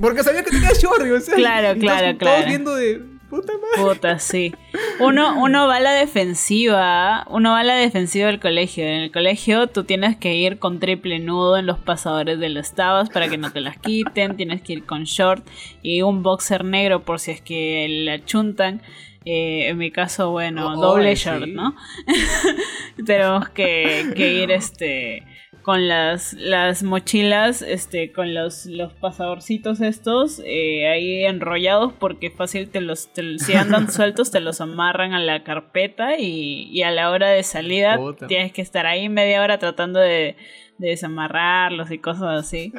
[0.00, 2.36] Porque sabía que tenía short, o sea, Claro, y claro, todos, claro.
[2.36, 3.13] Todos viendo de...
[3.30, 3.94] Puta madre.
[3.94, 4.54] Puta, sí.
[5.00, 8.84] Uno, uno va a la defensiva, uno va a la defensiva del colegio.
[8.84, 12.74] En el colegio tú tienes que ir con triple nudo en los pasadores de las
[12.74, 15.44] tabas para que no te las quiten, tienes que ir con short
[15.82, 18.82] y un boxer negro por si es que la chuntan.
[19.24, 21.52] Eh, en mi caso, bueno, Oh, doble short, sí.
[21.52, 21.74] ¿no?
[23.06, 25.22] Tenemos que, que ir este
[25.64, 32.68] con las, las mochilas, este, con los, los pasadorcitos estos, eh, ahí enrollados, porque fácil
[32.68, 36.90] te los, te- si andan sueltos, te los amarran a la carpeta y, y a
[36.90, 38.26] la hora de salida Puta.
[38.26, 40.36] tienes que estar ahí media hora tratando de,
[40.78, 42.72] de desamarrarlos y cosas así.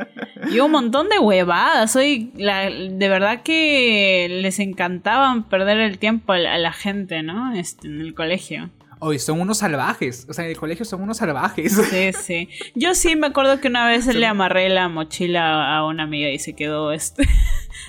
[0.52, 1.92] Y un montón de huevadas.
[1.92, 7.24] Soy la, de verdad que les encantaban perder el tiempo a la, a la gente,
[7.24, 7.54] ¿no?
[7.56, 8.70] Este, en el colegio.
[9.06, 10.26] Oye, son unos salvajes.
[10.28, 11.74] O sea, en el colegio son unos salvajes.
[11.74, 12.50] Sí, sí.
[12.74, 16.40] Yo sí me acuerdo que una vez le amarré la mochila a una amiga y
[16.40, 17.22] se quedó este.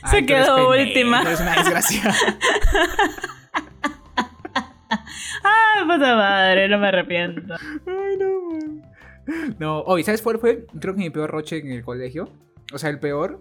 [0.03, 1.23] Ay, se quedó última.
[1.23, 2.03] Eres una desgracia.
[5.43, 7.55] Ay, puta madre, no me arrepiento.
[7.55, 8.83] Ay, no, man.
[9.59, 10.67] No, oye, ¿sabes cuál fue?
[10.79, 12.29] Creo que mi peor roche en el colegio.
[12.75, 13.41] O sea, el peor.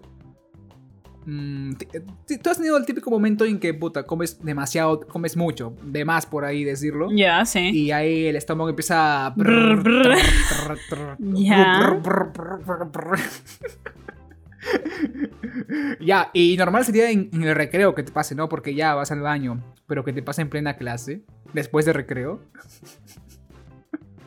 [1.26, 1.86] Mm, ti-
[2.38, 6.24] Tú has tenido el típico momento en que, puta, comes demasiado, comes mucho, de más
[6.24, 7.08] por ahí decirlo.
[7.12, 7.58] Ya, sí.
[7.70, 9.34] Y ahí el estómago empieza a...
[11.18, 11.80] Ya.
[16.00, 18.48] Ya, y normal sería en, en el recreo que te pase, ¿no?
[18.48, 22.40] Porque ya vas al baño, pero que te pase en plena clase, después de recreo.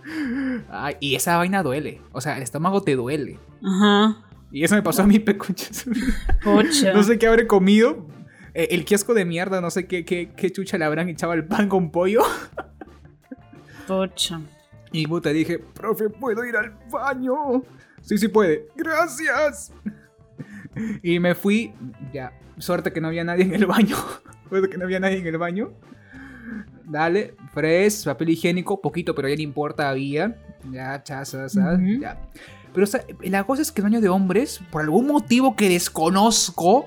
[0.69, 3.37] Ay, y esa vaina duele, o sea, el estómago te duele.
[3.63, 4.17] Ajá.
[4.51, 5.85] Y eso me pasó a mí, pecuchas.
[6.93, 8.07] No sé qué habré comido.
[8.53, 11.45] Eh, el kiosco de mierda, no sé qué, qué, qué chucha le habrán echado al
[11.45, 12.21] pan con pollo.
[13.87, 14.41] Pucha.
[14.91, 17.63] Y puta, dije, profe, ¿puedo ir al baño?
[18.01, 18.67] Sí, sí puede.
[18.75, 19.71] Gracias.
[21.03, 21.73] Y me fui,
[22.13, 23.95] ya, suerte que no había nadie en el baño.
[24.49, 25.73] Suerte que no había nadie en el baño.
[26.85, 30.35] Dale, fres, papel higiénico, poquito, pero ya no importa, había.
[30.71, 31.03] Ya,
[31.75, 32.01] Ujú.
[32.01, 32.17] ya.
[32.73, 35.69] Pero o sea, la cosa es que el baño de hombres, por algún motivo que
[35.69, 36.85] desconozco,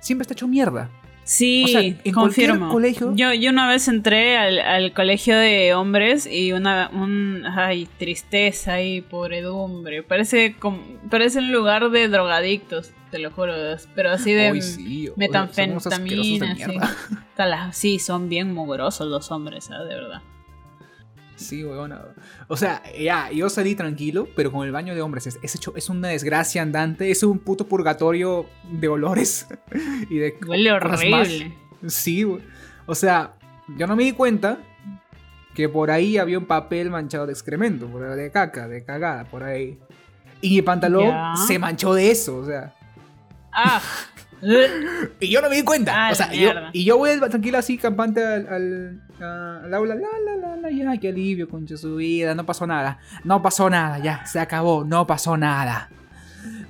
[0.00, 0.90] siempre está hecho mierda.
[1.22, 2.72] Sí, O sea, en cualquier confirmo.
[2.72, 7.86] colegio- Yo, yo una vez entré al, al colegio de hombres y una un ay,
[7.98, 10.02] tristeza y pobredumbre.
[10.02, 10.56] Parece
[11.08, 13.52] parece un lugar de drogadictos, te lo juro,
[13.94, 16.78] pero así de Ay, sí, metanfetamina, de sí.
[17.72, 19.84] sí, son bien mugrosos los hombres, ¿ah?
[19.84, 20.22] de verdad.
[21.40, 22.02] Sí, weona.
[22.48, 25.72] O sea, ya, yo salí tranquilo, pero con el baño de hombres es, es hecho,
[25.74, 29.46] es una desgracia andante, es un puto purgatorio de olores
[30.10, 30.82] y de Huele más.
[30.82, 31.58] horrible.
[31.86, 32.42] Sí, güey.
[32.86, 33.34] O sea,
[33.76, 34.58] yo no me di cuenta
[35.54, 39.78] que por ahí había un papel manchado de excremento, de caca, de cagada, por ahí.
[40.40, 42.74] Y mi pantalón se manchó de eso, o sea.
[43.52, 43.80] Ah.
[45.20, 45.92] Y yo no me di cuenta.
[46.08, 49.94] Ah, o sea, yo, y yo voy tranquila así, campante al, al, a- al aula.
[49.94, 52.34] La, la, la, la, ya, qué alivio, concha su vida.
[52.34, 52.98] No pasó nada.
[53.24, 54.84] No pasó nada, ya, se acabó.
[54.84, 55.90] No pasó nada.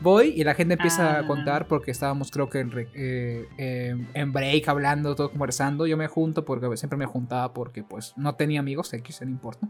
[0.00, 1.18] Voy y la gente empieza Ah.
[1.20, 5.87] a contar porque estábamos, creo que en, eh, eh, en break, hablando, todo conversando.
[5.87, 9.68] Yo me junto porque siempre me juntaba porque, pues, no tenía amigos, X, no importa.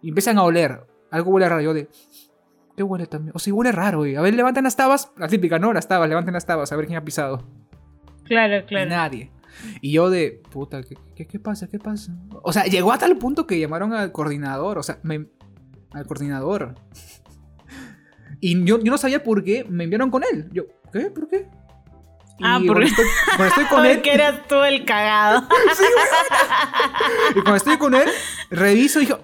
[0.00, 0.80] Y empiezan a oler.
[1.10, 1.60] Algo huele raro.
[1.62, 1.88] Yo de.
[2.76, 3.32] ¿Qué huele también?
[3.34, 4.16] O sea, huele raro, güey.
[4.16, 5.10] A ver, levanten las tabas.
[5.16, 5.72] La típica, ¿no?
[5.72, 7.44] Las tabas, levanten las tabas, a ver quién ha pisado.
[8.24, 8.88] Claro, claro.
[8.90, 9.30] nadie.
[9.80, 11.68] Y yo de, puta, ¿qué, qué, qué pasa?
[11.68, 12.12] ¿Qué pasa?
[12.42, 15.26] O sea, llegó a tal punto que llamaron al coordinador, o sea, me-
[15.92, 16.74] al coordinador.
[18.40, 20.48] Y yo, yo no sabía por qué me enviaron con él.
[20.52, 21.02] Yo, ¿qué?
[21.10, 21.46] ¿Por qué?
[22.42, 23.04] Ah, y por- cuando estoy,
[23.36, 25.46] cuando estoy con él, Porque eras tú el cagado.
[27.30, 28.08] y cuando estoy con él,
[28.50, 29.20] reviso y digo,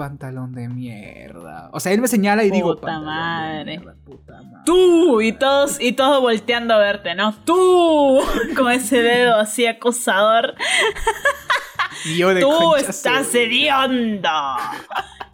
[0.00, 1.68] pantalón de mierda.
[1.72, 3.78] O sea, él me señala y digo, Puta pantalón de madre.
[3.78, 4.62] mierda, puta madre.
[4.64, 7.34] Tú y todos y todos volteando a verte, ¿no?
[7.44, 8.20] Tú
[8.56, 10.54] con ese dedo así acusador.
[12.06, 14.30] Y yo de Tú estás hediondo.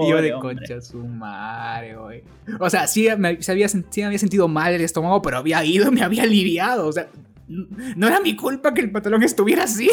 [0.00, 0.56] Y yo de hombre.
[0.56, 2.22] concha su madre, güey.
[2.60, 5.64] O sea, sí me, se había, sí me había sentido mal el estómago, pero había
[5.64, 6.88] ido, me había aliviado.
[6.88, 7.08] O sea,
[7.46, 9.90] no era mi culpa que el pantalón estuviera así.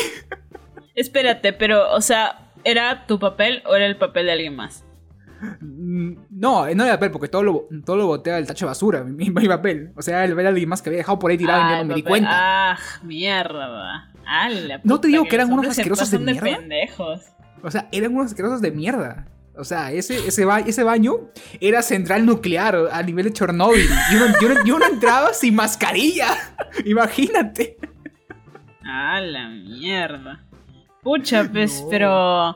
[0.95, 4.86] Espérate, pero, o sea, ¿era tu papel o era el papel de alguien más?
[5.60, 9.04] Mm, No, no era papel, porque todo lo, todo lo boté al tacho de basura,
[9.06, 9.91] mi, mi papel.
[9.95, 11.71] O sea, el ver a alguien más que había dejado por ahí tirado y Ah,
[11.78, 12.30] yo no me di cuenta.
[12.32, 14.12] Ah, mierda.
[14.26, 16.41] Ah, la No te digo que que eran unos asquerosos de mierda.
[16.41, 17.21] pendejos.
[17.63, 19.28] O sea, eran unos asquerosos de mierda.
[19.58, 23.86] O sea, ese, ese, ese baño era central nuclear a nivel de Chernóbil.
[24.65, 26.28] Y uno, entraba sin mascarilla.
[26.86, 27.78] Imagínate.
[28.86, 30.45] Ah, la mierda.
[31.03, 32.55] Pucha, pues, pero.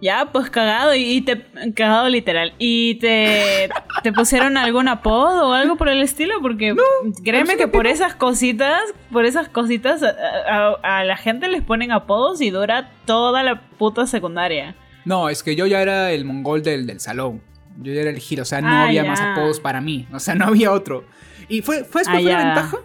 [0.00, 1.46] Ya, pues cagado y te.
[1.74, 2.54] Cagado literal.
[2.58, 3.70] ¿Y te,
[4.02, 6.40] te pusieron algún apodo o algo por el estilo?
[6.42, 6.74] Porque
[7.22, 8.80] créeme que por esas cositas,
[9.12, 14.74] por esas cositas, a, la gente les ponen apodos y dura toda la puta secundaria.
[15.04, 17.40] No, es que yo ya era el mongol del, del salón.
[17.80, 20.08] Yo ya era el giro, o sea, no ah, había más apodos para mí.
[20.12, 21.04] O sea, no había otro.
[21.48, 22.76] ¿Y fue, fue, cuál ah, fue la ventaja?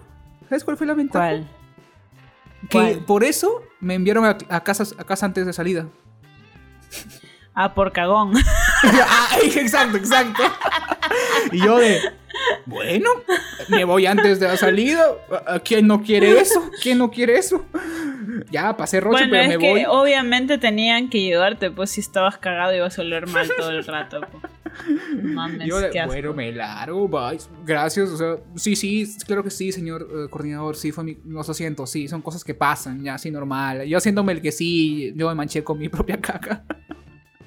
[0.49, 1.29] ¿Sabes cuál fue la ventaja?
[1.29, 1.56] ¿Cuál?
[2.69, 5.87] Que por eso me enviaron a, casa, a casa antes de salida.
[7.53, 8.33] Ah, por cagón.
[8.83, 10.43] ah, exacto, exacto.
[11.51, 11.99] y yo de,
[12.65, 13.09] bueno,
[13.69, 15.05] me voy antes de la salida.
[15.63, 16.69] ¿Quién no quiere eso?
[16.81, 17.65] ¿Quién no quiere eso?
[18.51, 19.85] Ya, pasé roche, pero es me que voy.
[19.87, 24.21] Obviamente tenían que llevarte, pues si estabas cagado ibas a oler mal todo el rato.
[25.21, 27.39] Mames, Yo, bueno, me largo, bye.
[27.65, 31.49] Gracias, o sea, sí, sí, claro que sí, señor eh, coordinador, sí, fue mi, los
[31.49, 33.85] asientos, sí, son cosas que pasan, ya, así normal.
[33.85, 36.63] Yo haciéndome el que sí, yo me manché con mi propia caca.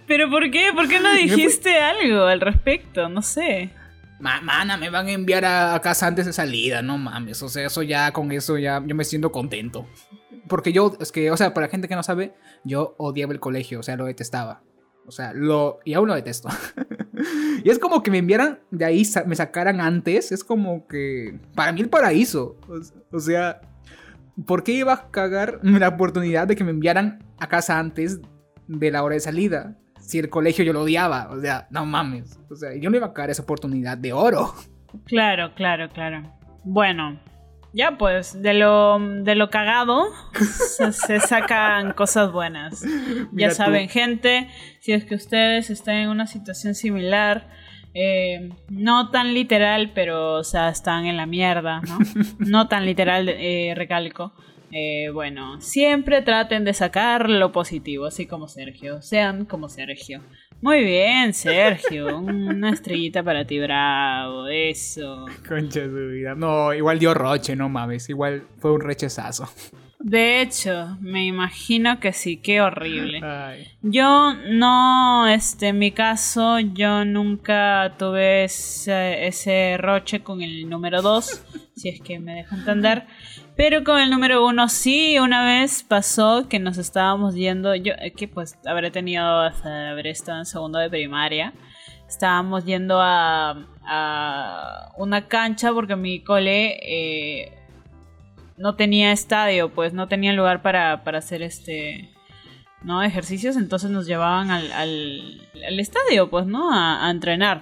[0.07, 0.73] ¿Pero por qué?
[0.75, 3.09] ¿Por qué no dijiste algo al respecto?
[3.09, 3.71] No sé.
[4.21, 7.43] Mana, me van a enviar a, casa antes de salida, no mames.
[7.43, 9.87] O sea, eso ya, con eso ya, yo me siento contento.
[10.49, 13.81] Porque yo, es que, o sea, para gente que no sabe, yo odiaba el colegio,
[13.81, 14.63] o sea, lo detestaba.
[15.07, 15.81] O sea, lo.
[15.85, 16.49] Y aún lo detesto.
[17.65, 20.31] y es como que me enviaran de ahí, me sacaran antes.
[20.31, 21.39] Es como que.
[21.55, 22.57] Para mí el paraíso.
[23.11, 23.61] O sea,
[24.47, 28.21] ¿por qué iba a cagar la oportunidad de que me enviaran a casa antes
[28.69, 29.77] de la hora de salida?
[30.11, 31.29] Si el colegio yo lo odiaba.
[31.31, 32.39] O sea, no mames.
[32.51, 34.53] O sea, yo no iba a caer esa oportunidad de oro.
[35.05, 36.23] Claro, claro, claro.
[36.65, 37.21] Bueno,
[37.73, 42.85] ya pues, de lo, de lo cagado se, sacan cosas buenas.
[43.33, 44.49] ya saben, gente,
[44.81, 47.49] si es que ustedes están en una situación similar,
[47.95, 51.99] eh, no tan literal, pero o sea, están en la mierda, ¿no?
[52.41, 54.33] No tan literal, eh, recalco.
[54.73, 59.03] Eh, bueno, siempre traten de sacar lo positivo, así como Sergio.
[59.03, 60.23] Sean como Sergio.
[60.63, 62.19] Muy bien, Sergio.
[62.21, 64.47] Una estrellita para ti, bravo.
[64.47, 65.27] Eso.
[65.49, 66.35] Concha de vida.
[66.35, 68.09] No, igual dio roche, no mames.
[68.11, 69.49] Igual fue un rechazazo.
[70.03, 73.21] De hecho, me imagino que sí, qué horrible.
[73.83, 81.03] Yo no, este, en mi caso, yo nunca tuve ese, ese roche con el número
[81.03, 81.45] 2,
[81.77, 83.05] si es que me dejo entender.
[83.61, 88.11] Pero con el número 1 sí, una vez pasó que nos estábamos yendo, yo, eh,
[88.13, 91.53] que pues habré tenido haber estado en segundo de primaria,
[92.09, 96.79] estábamos yendo a, a una cancha porque mi cole...
[96.83, 97.53] Eh,
[98.57, 102.11] no tenía estadio, pues no tenía lugar para, hacer este,
[102.83, 103.03] ¿no?
[103.03, 106.71] Ejercicios, entonces nos llevaban al, al, estadio, pues, ¿no?
[106.73, 107.61] A, entrenar.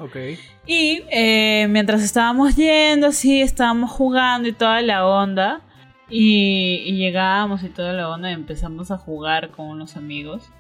[0.64, 5.62] Y eh, mientras estábamos yendo, así, estábamos jugando y toda la onda.
[6.10, 10.50] Y, y llegábamos y toda la onda y empezamos a jugar con unos amigos.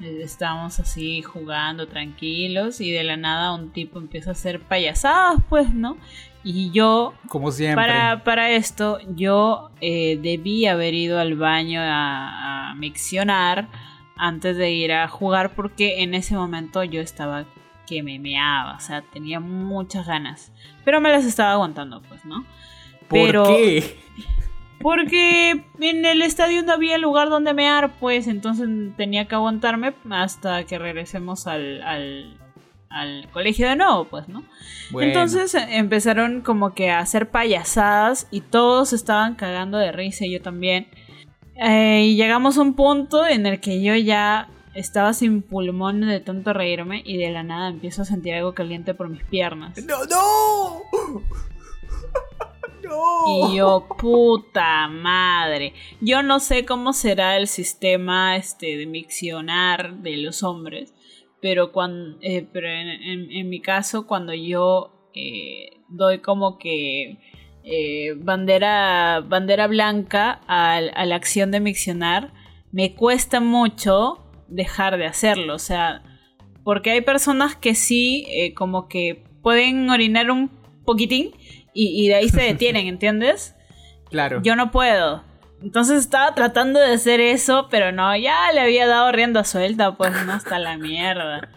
[0.00, 5.40] Eh, estábamos así jugando tranquilos y de la nada un tipo empieza a hacer payasadas,
[5.48, 5.96] pues, ¿no?
[6.44, 12.74] Y yo, como siempre, para, para esto, yo eh, debí haber ido al baño a,
[12.76, 13.68] miccionar
[14.16, 17.46] antes de ir a jugar porque en ese momento yo estaba
[17.86, 20.52] que me meaba, o sea, tenía muchas ganas,
[20.84, 22.44] pero me las estaba aguantando, pues, ¿no?
[23.08, 23.96] ¿Por qué?
[24.80, 30.64] Porque en el estadio no había lugar donde mear, pues entonces tenía que aguantarme hasta
[30.64, 34.44] que regresemos al, al colegio de nuevo, pues, ¿no?
[34.98, 40.32] Entonces eh, empezaron como que a hacer payasadas y todos estaban cagando de risa y
[40.32, 40.88] yo también.
[41.56, 46.20] Eh, y llegamos a un punto en el que yo ya estaba sin pulmón de
[46.20, 49.76] tanto reírme y de la nada empiezo a sentir algo caliente por mis piernas.
[49.84, 50.82] ¡No, no!
[52.88, 53.50] ¡No!
[53.50, 55.74] Y yo, puta madre.
[56.00, 60.94] Yo no sé cómo será el sistema este, de miccionar de los hombres
[61.40, 67.18] pero, cuando, eh, pero en, mi caso, cuando yo eh, doy como que
[67.62, 72.32] eh, bandera, bandera blanca a, la acción de miccionar,
[72.72, 75.54] me cuesta mucho dejar de hacerlo.
[75.54, 76.02] O sea,
[76.64, 80.50] porque hay personas que sí, como que pueden orinar un
[80.84, 81.32] poquitín
[81.76, 83.54] y, y de ahí se detienen, ¿entiendes?
[84.10, 84.40] Claro.
[84.42, 85.22] Yo no puedo.
[85.62, 90.12] Entonces estaba tratando de hacer eso, pero no, ya le había dado rienda suelta, pues
[90.24, 91.48] no hasta la mierda.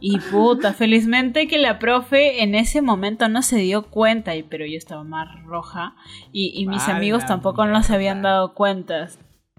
[0.00, 4.66] Y puta, felizmente que la profe en ese momento no se dio cuenta, y, pero
[4.66, 5.94] yo estaba más roja
[6.32, 9.08] y, mis amigos tampoco no se habían dado cuenta.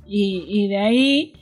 [0.06, 1.34] Y, y de ahí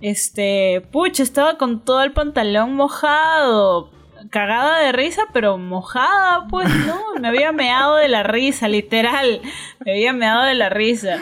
[0.00, 3.90] este, pucha, estaba con todo el pantalón mojado.
[4.30, 6.98] Cagada de risa, pero mojada, pues, ¿no?
[7.20, 9.40] Me había meado de la risa, literal.
[9.84, 11.18] Me había meado de la risa.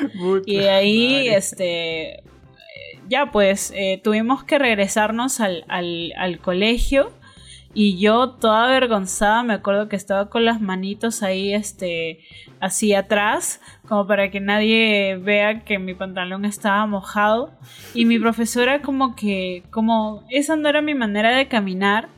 [0.47, 2.23] y de ahí, este,
[3.09, 7.13] ya pues, eh, tuvimos que regresarnos al, al, al colegio.
[7.79, 12.21] Y yo, toda avergonzada, me acuerdo que estaba con las manitos ahí, este,
[12.59, 17.51] así atrás, como para que nadie vea que mi pantalón estaba mojado.
[17.93, 22.09] Y mi profesora como que, como esa no era mi manera de caminar,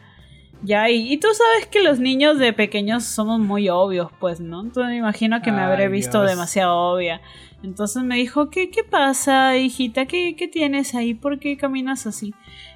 [0.62, 4.60] ya, y, y tú sabes que los niños de pequeños somos muy obvios, pues, ¿no?
[4.60, 6.32] Entonces me imagino que me habré visto Dios.
[6.32, 7.20] demasiado obvia.
[7.62, 10.06] Entonces me dijo, ¿qué, qué pasa, hijita?
[10.06, 11.14] ¿Qué, ¿Qué tienes ahí?
[11.14, 12.34] ¿Por qué caminas así?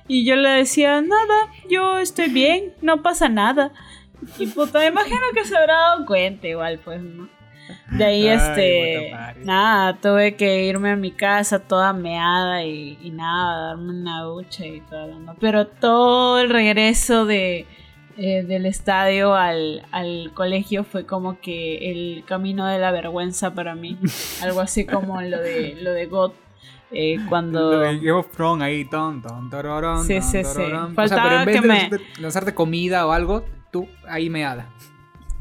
[0.08, 3.72] Y yo le decía, nada, yo estoy bien, no pasa nada.
[4.38, 7.28] Y puta, me imagino que se habrá dado cuenta igual, pues, ¿no?
[7.90, 9.14] De ahí, Ay, este,
[9.44, 14.66] nada, tuve que irme a mi casa toda meada y, y nada, darme una ducha
[14.66, 15.34] y todo, ¿no?
[15.40, 17.66] Pero todo el regreso de,
[18.16, 23.74] eh, del estadio al, al colegio fue como que el camino de la vergüenza para
[23.74, 23.98] mí.
[24.42, 26.32] Algo así como lo de, lo de God.
[26.94, 27.80] eh, cuando...
[28.18, 30.54] Of Thrones ahí, ton, ton, tororón, Sí, sí, sí.
[30.54, 30.94] tororón.
[30.94, 34.28] Faltaba o sea, pero en vez que de me- lanzarte comida o algo, tú ahí
[34.28, 34.68] meada.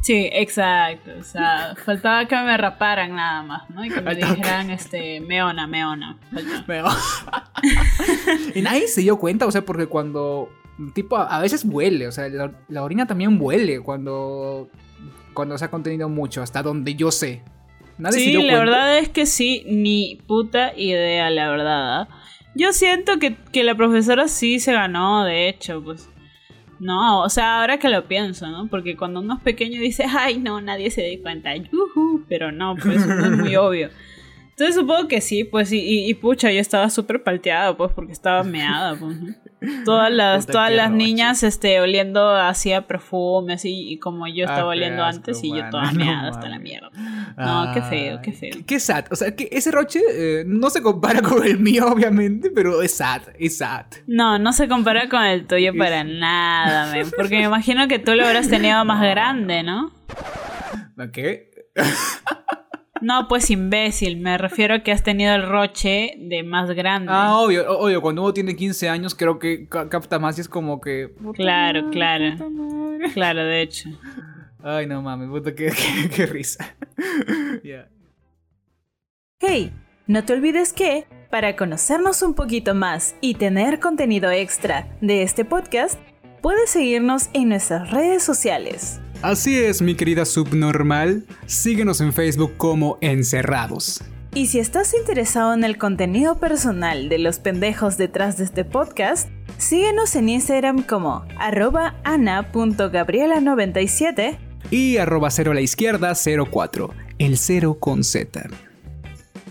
[0.02, 1.12] Sí, exacto.
[1.20, 3.86] O sea, faltaba que me raparan nada más, ¿no?
[3.86, 6.18] Y que me dijeran, este, meona, meona.
[6.34, 6.64] Faltaba.
[6.68, 6.86] Meo.
[8.56, 10.50] y nadie se dio cuenta, o sea, porque cuando.
[10.96, 14.70] Tipo, a veces huele, o sea, la, la orina también huele cuando.
[15.34, 17.44] Cuando se ha contenido mucho, hasta donde yo sé.
[17.98, 18.60] Nadie se Sí, dio la cuenta.
[18.66, 22.02] verdad es que sí, ni puta idea, la verdad.
[22.02, 22.08] ¿ah?
[22.56, 26.10] Yo siento que, que la profesora sí se ganó, de hecho, pues.
[26.82, 28.68] No, o sea, ahora que lo pienso, ¿no?
[28.68, 32.76] Porque cuando uno es pequeño dice, ay, no, nadie se da cuenta, yujú", pero no,
[32.76, 33.92] pues no es muy obvio.
[34.50, 38.44] Entonces supongo que sí, pues, y, y, pucha, yo estaba súper palteada, pues, porque estaba
[38.44, 39.16] meada, pues.
[39.86, 44.70] Todas las, todas las niñas, este, oliendo hacía perfume, así, y como yo Ah, estaba
[44.70, 46.90] oliendo asco, antes, y yo toda no meada hasta la mierda.
[47.38, 48.52] No, qué feo, qué feo.
[48.54, 49.06] Qué, qué sad.
[49.12, 52.96] O sea, que ese roche eh, no se compara con el mío, obviamente, pero es
[52.96, 53.86] sad, es sad.
[54.08, 58.16] No, no se compara con el tuyo para nada, men, porque me imagino que tú
[58.16, 59.92] lo habrás tenido más grande, ¿no?
[61.14, 61.52] ¿Qué?
[63.02, 67.12] No, pues imbécil, me refiero a que has tenido el roche de más grande.
[67.12, 70.48] Ah, obvio, obvio, cuando uno tiene 15 años, creo que ca- capta más y es
[70.48, 71.12] como que.
[71.34, 72.36] Claro, madre, claro.
[73.14, 73.90] Claro, de hecho.
[74.64, 76.76] Ay, no mames, puta, qué, qué, qué risa.
[77.64, 77.90] Ya.
[79.40, 79.74] Hey,
[80.06, 85.46] no te olvides que, para conocernos un poquito más y tener contenido extra de este
[85.46, 86.00] podcast,
[86.42, 89.02] puedes seguirnos en nuestras redes sociales.
[89.22, 91.26] Así es, mi querida subnormal.
[91.46, 94.02] Síguenos en Facebook como Encerrados.
[94.34, 99.30] Y si estás interesado en el contenido personal de los pendejos detrás de este podcast,
[99.58, 104.38] síguenos en Instagram como arroba ana.gabriela97
[104.72, 106.90] Y arroba cero a la izquierda 04.
[107.20, 108.50] El cero con Z.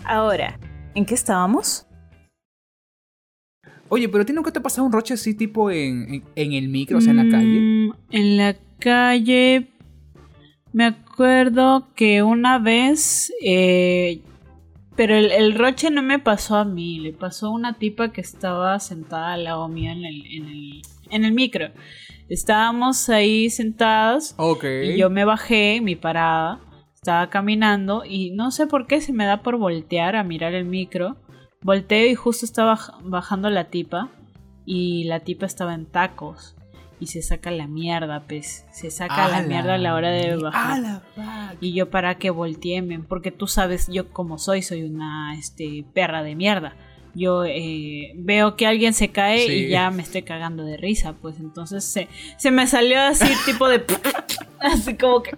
[0.03, 0.59] Ahora,
[0.95, 1.85] ¿en qué estábamos?
[3.87, 6.51] Oye, pero ¿a ti nunca te ha pasado un roche así tipo en, en, en
[6.53, 7.59] el micro, o sea, en la calle?
[7.59, 9.69] Mm, En la calle.
[10.73, 13.31] Me acuerdo que una vez.
[13.41, 14.21] eh,
[14.97, 18.19] pero el, el roche no me pasó a mí, le pasó a una tipa que
[18.21, 21.69] estaba sentada al lado mío en el, en el, en el micro.
[22.29, 24.65] Estábamos ahí sentadas Ok.
[24.83, 26.59] y yo me bajé mi parada,
[26.93, 30.65] estaba caminando y no sé por qué se me da por voltear a mirar el
[30.65, 31.15] micro.
[31.63, 34.09] Volteo y justo estaba baj- bajando la tipa
[34.65, 36.55] y la tipa estaba en tacos
[37.01, 38.63] y se saca la mierda, pues.
[38.71, 41.01] Se saca la mierda a la hora de bajar.
[41.59, 45.83] Y yo para que volteé, men, porque tú sabes, yo como soy, soy una este,
[45.95, 46.75] perra de mierda.
[47.15, 49.51] Yo eh, veo que alguien se cae Sí.
[49.51, 53.67] y ya me estoy cagando de risa, pues entonces se, se me salió así tipo
[53.67, 53.83] de...
[54.59, 55.31] así como que...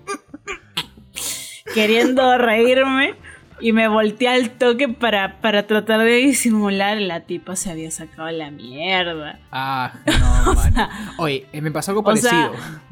[1.73, 3.15] queriendo reírme
[3.59, 6.97] y me volteé al toque para, para tratar de disimular.
[6.97, 9.39] La tipa se había sacado la mierda.
[9.51, 9.93] Ah,
[10.45, 10.89] no, mano.
[11.17, 12.83] Oye, eh, me pasó algo o sea, parecido.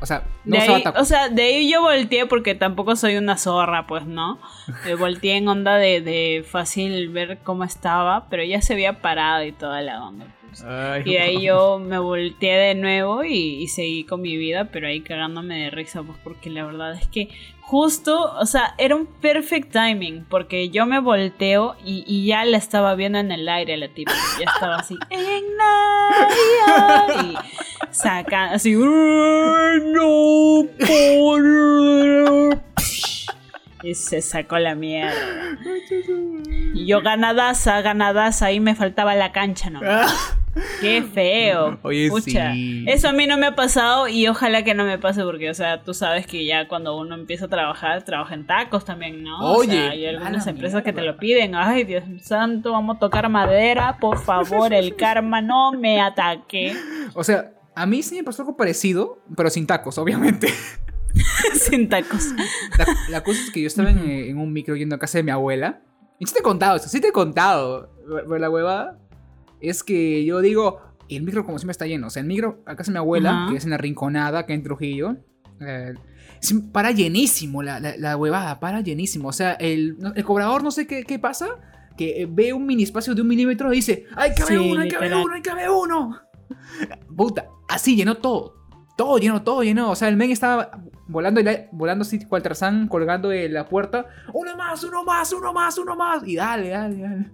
[0.00, 3.38] O sea, no de ahí, o sea, de ahí yo volteé porque tampoco soy una
[3.38, 4.38] zorra, pues, ¿no?
[4.84, 9.44] Me volteé en onda de, de fácil ver cómo estaba, pero ya se había parado
[9.44, 10.26] y toda la onda.
[10.62, 14.68] Ay, Y de ahí yo me volteé de nuevo y, y seguí con mi vida,
[14.72, 17.28] pero ahí cagándome de risa, pues porque la verdad es que
[17.62, 22.58] justo, o sea, era un perfect timing, porque yo me volteo y, y ya la
[22.58, 27.34] estaba viendo en el aire la tipa, ya estaba así, en Navidad", y
[27.90, 32.73] saca así, "Ay, no puedo".
[33.84, 35.12] Y se sacó la mierda.
[36.74, 39.80] Y yo ganadaza, ganadaza, ahí me faltaba la cancha, ¿no?
[40.80, 41.78] Qué feo.
[41.82, 42.52] Oye, Pucha.
[42.52, 42.84] sí.
[42.86, 45.54] Eso a mí no me ha pasado y ojalá que no me pase porque, o
[45.54, 49.38] sea, tú sabes que ya cuando uno empieza a trabajar, trabaja en tacos también, ¿no?
[49.40, 51.54] O Oye, sea, hay algunas empresas que te lo piden.
[51.56, 56.74] Ay, Dios santo, vamos a tocar madera, por favor, el karma no me ataque.
[57.14, 60.48] O sea, a mí sí me pasó algo parecido, pero sin tacos, obviamente.
[61.54, 62.32] Sin tacos.
[62.78, 65.24] La, la cosa es que yo estaba en, en un micro yendo a casa de
[65.24, 65.82] mi abuela.
[66.18, 67.90] Y sí te he contado esto, sí te he contado.
[68.06, 68.98] Pero la huevada
[69.60, 72.06] es que yo digo, el micro como si me está lleno.
[72.08, 73.50] O sea, el micro a casa de mi abuela, Ajá.
[73.52, 75.16] que es en la Rinconada, acá en Trujillo,
[75.60, 75.94] eh,
[76.72, 79.28] para llenísimo la, la, la huevada, para llenísimo.
[79.28, 81.48] O sea, el, el cobrador no sé qué, qué pasa,
[81.96, 84.70] que eh, ve un mini espacio de un milímetro y dice, ¡hay que haber Sí,
[84.72, 85.24] uno, hay que literal.
[85.24, 86.18] uno, hay que haber uno!
[87.16, 88.54] Puta, así llenó todo.
[88.96, 89.90] Todo llenó, todo llenó.
[89.90, 90.70] O sea, el men estaba
[91.06, 94.06] volando, el volando así cual Tarzán, colgando de la puerta.
[94.32, 96.26] Uno más, uno más, uno más, uno más.
[96.26, 97.30] Y dale, dale, dale.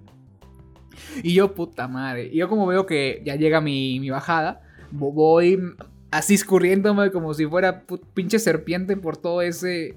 [1.22, 2.26] Y yo, puta madre.
[2.32, 4.60] Y yo como veo que ya llega mi, mi bajada,
[4.92, 5.58] vo- voy
[6.10, 9.94] así escurriéndome como si fuera pinche serpiente por todo ese...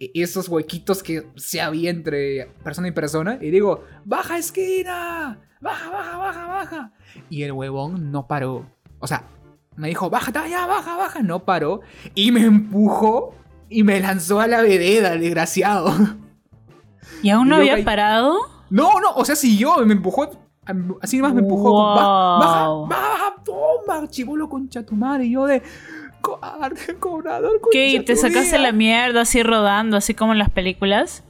[0.00, 3.38] e- Esos huequitos que se había entre persona y persona.
[3.40, 5.38] Y digo, baja esquina.
[5.60, 6.92] Baja, baja, baja, baja.
[7.30, 8.66] Y el huevón no paró.
[8.98, 9.24] O sea,
[9.76, 11.22] me dijo, baja, ya, baja, baja.
[11.22, 11.80] No paró.
[12.14, 13.34] Y me empujó
[13.68, 15.92] y me lanzó a la vereda, el desgraciado.
[17.22, 18.36] ¿Y aún no Y había caí- parado?
[18.70, 20.30] No, no, o sea, siguió, me empujó.
[21.00, 21.70] Así nomás me empujó.
[21.70, 21.94] Wow.
[21.96, 25.24] Baja, baja, baja, toma, chivolo concha tu madre.
[25.26, 25.62] Y yo de.
[26.20, 27.88] Cobarde, cobrador, concha ¿Qué?
[27.88, 28.58] ¿Y ¿Te sacaste vida".
[28.58, 31.24] la mierda así rodando, así como en las películas?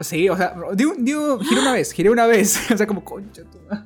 [0.00, 2.58] Sí, o sea, digo, digo, giré una vez, giré una vez.
[2.72, 3.84] O sea, como concha tu madre.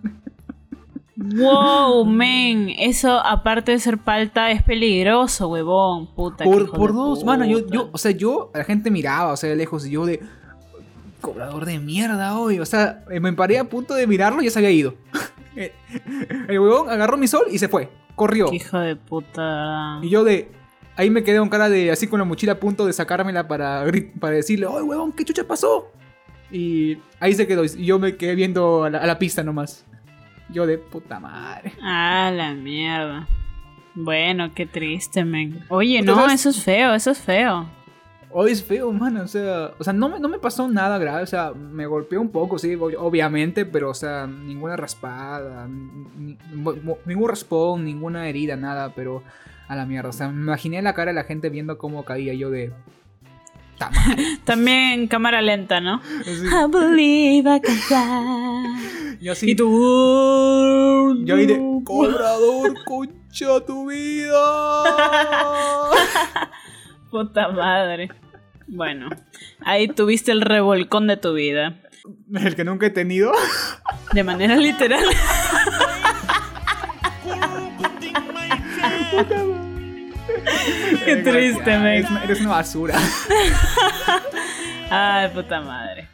[1.17, 6.45] Wow, men, eso aparte de ser palta es peligroso, huevón, puta.
[6.45, 7.75] Por, por dos, mano, yo, puta.
[7.75, 10.21] yo, o sea, yo, la gente miraba, o sea, de lejos, y yo de.
[11.23, 12.61] Cobrador de mierda hoy.
[12.61, 14.95] O sea, eh, me paré a punto de mirarlo y ya se había ido.
[15.57, 15.73] El
[16.51, 17.89] el huevón agarró mi sol y se fue.
[18.15, 18.53] Corrió.
[18.53, 19.99] Hijo de puta.
[20.03, 20.51] Y yo de.
[20.97, 21.91] Ahí me quedé con cara de.
[21.91, 23.87] Así con la mochila a punto de sacármela para,
[24.21, 25.91] para decirle: ¡Oye, huevón, qué chucha pasó!
[26.51, 27.65] Y ahí se quedó.
[27.65, 29.87] Y yo me quedé viendo a la, a la pista nomás.
[30.49, 31.73] Yo de puta madre.
[31.83, 33.27] Ah, la mierda.
[33.95, 35.65] Bueno, qué triste, men.
[35.69, 36.35] Oye, ¿Tú no, sabes?
[36.35, 37.67] eso es feo, eso es feo.
[38.31, 39.23] Hoy es feo, mano.
[39.23, 41.23] O sea, o sea no, me, no me pasó nada grave.
[41.23, 43.65] O sea, me golpeó un poco, sí, ob- obviamente.
[43.65, 45.67] Pero, o sea, ninguna raspada.
[45.67, 48.93] ni- ni- ningún raspón, ninguna herida, nada.
[48.95, 49.23] Pero
[49.69, 50.11] a la mierda.
[50.11, 52.73] O sea, me imaginé la cara de la gente viendo cómo caía yo de.
[53.79, 54.39] "Ta madre".
[54.45, 56.01] También en cámara lenta, ¿no?
[56.21, 56.47] Así.
[56.47, 59.19] I believe I can fly.
[59.21, 59.51] Y así.
[59.51, 61.23] Y tú.
[61.25, 64.31] Yo ahí de cobrador, concha tu vida.
[67.11, 68.11] Puta madre.
[68.69, 69.11] Bueno,
[69.65, 71.77] ahí tuviste el revolcón de tu vida.
[72.35, 73.33] El que nunca he tenido.
[74.13, 75.05] De manera literal.
[81.05, 82.05] Qué triste, men.
[82.25, 82.95] Eres, una basura.
[84.91, 86.09] Ay, puta madre.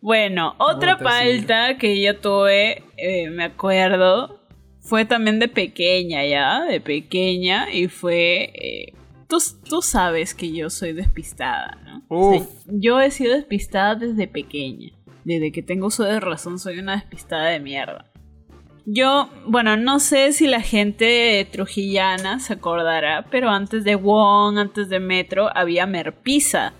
[0.00, 1.38] Bueno, otra Puta, sí.
[1.38, 4.40] falta que yo tuve, eh, me acuerdo,
[4.80, 6.62] fue también de pequeña, ¿ya?
[6.64, 8.50] De pequeña y fue...
[8.54, 8.94] eh,
[9.28, 12.02] tú, tú sabes que yo soy despistada, ¿no?
[12.08, 12.48] O sea, Uf.
[12.66, 14.90] yo he sido despistada desde pequeña.
[15.24, 18.06] Desde que tengo uso de razón soy una despistada de mierda.
[18.84, 24.88] Yo, bueno, no sé si la gente trujillana se acordará, pero antes de Wong, antes
[24.88, 26.72] de Metro, había Merpisa.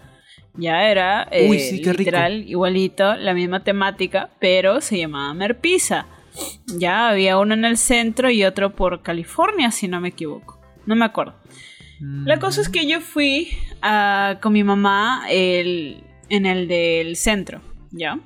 [0.55, 1.99] Ya era eh, Uy, sí, qué rico.
[2.01, 6.07] literal, igualito, la misma temática, pero se llamaba Merpisa.
[6.67, 10.61] Ya había uno en el centro y otro por California, si no me equivoco.
[10.87, 11.35] No me acuerdo.
[12.01, 13.49] La cosa es que yo fui
[13.81, 17.61] a- con mi mamá el- en el del centro,
[17.93, 18.19] ¿ya?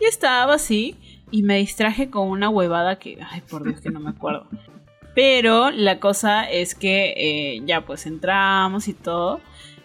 [0.00, 0.96] Y estaba así
[1.30, 4.46] y me distraje con una huevada que, ay, por Dios que no me acuerdo.
[5.14, 9.40] Pero la cosa es que eh, ya pues entramos y todo.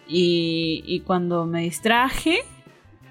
[0.06, 2.40] Y, y cuando me distraje,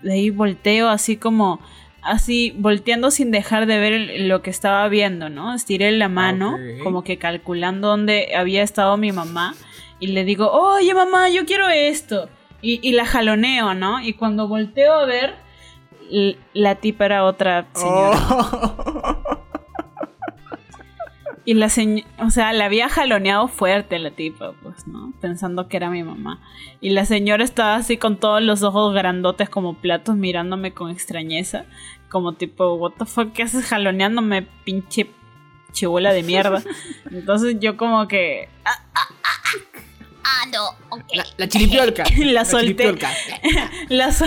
[0.03, 1.59] de ahí volteo así como,
[2.03, 5.53] así volteando sin dejar de ver el- lo que estaba viendo, ¿no?
[5.55, 6.83] Estiré la mano, Ok.
[6.83, 9.55] como que calculando dónde había estado mi mamá.
[9.99, 12.29] Y le digo, oye mamá, yo quiero esto.
[12.61, 13.99] Y, y la jaloneo, ¿no?
[14.01, 15.33] Y cuando volteo a ver,
[16.53, 18.17] la tipa era otra señora.
[18.29, 19.17] Oh.
[21.43, 25.11] Y la señora, o sea, la había jaloneado fuerte la tipa, pues, ¿no?
[25.21, 26.39] Pensando que era mi mamá.
[26.81, 31.65] Y la señora estaba así con todos los ojos grandotes como platos mirándome con extrañeza.
[32.09, 35.09] Como tipo, what the fuck, ¿qué haces jaloneándome, pinche
[35.71, 36.61] chibola de mierda?
[37.11, 38.47] Entonces yo como que...
[38.63, 39.07] "Ah, ah,
[40.23, 42.03] ah, no, La, la chiripiolca.
[42.17, 42.67] La solté.
[42.67, 43.11] chiripiolca.
[43.89, 44.25] La so-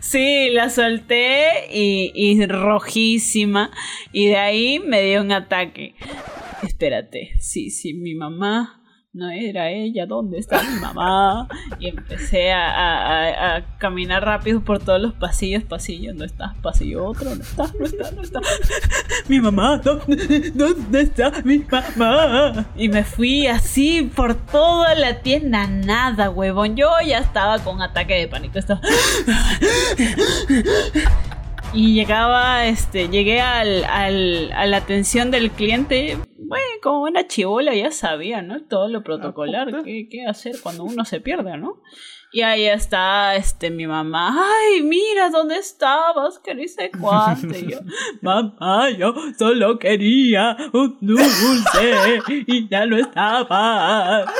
[0.00, 3.70] sí, la solté y, y rojísima.
[4.12, 5.94] Y de ahí me dio un ataque.
[6.62, 8.75] Espérate, sí, sí, mi mamá
[9.16, 11.48] no era ella, ¿dónde está mi mamá?
[11.78, 17.06] Y empecé a, a- a- caminar rápido por todos los pasillos, pasillos, no estás, pasillo
[17.06, 18.40] otro, no está, no está, no está.
[19.28, 22.66] Mi mamá, ¿dónde, dónde está mi mamá?
[22.76, 26.76] Y me fui así por toda la tienda, nada, huevón.
[26.76, 28.58] Yo ya estaba con ataque de pánico.
[28.58, 28.80] Estaba...
[31.76, 36.16] Y llegaba, este, llegué al, al- a la atención del cliente.
[36.38, 38.62] Bueno, como una chivola ya sabía, ¿no?
[38.64, 41.82] Todo lo protocolar, qué, qué hacer cuando uno se pierde, ¿no?
[42.36, 44.28] Y ahí está, este, mi mamá.
[44.38, 46.38] Ay, mira, ¿dónde estabas?
[46.38, 47.56] Que ni sé cuánto.
[47.58, 47.78] Yo,
[48.20, 54.26] mamá, yo solo quería un dulce y ya no estaba.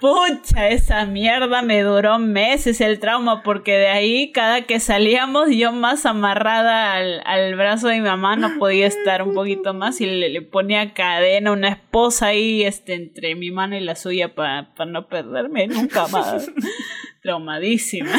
[0.00, 5.72] Pucha, esa mierda me duró meses el trauma, porque de ahí cada que salíamos yo
[5.72, 10.06] más amarrada al, al brazo de mi mamá no podía estar un poquito más y
[10.06, 14.68] le, le ponía cadena, una esposa ahí este, entre mi mano y la suya para
[14.86, 16.50] no perderme nunca más.
[17.22, 18.10] Traumadísima.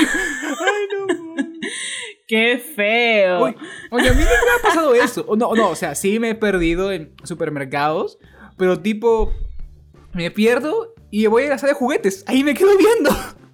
[2.28, 3.54] Qué feo.
[3.90, 5.26] Oye, a mí nunca me ha pasado eso.
[5.28, 8.20] O No, no, o sea, sí me he perdido en supermercados,
[8.58, 9.34] pero tipo,
[10.14, 12.24] me pierdo y voy a la sala de juguetes.
[12.28, 13.10] Ahí me quedo viendo.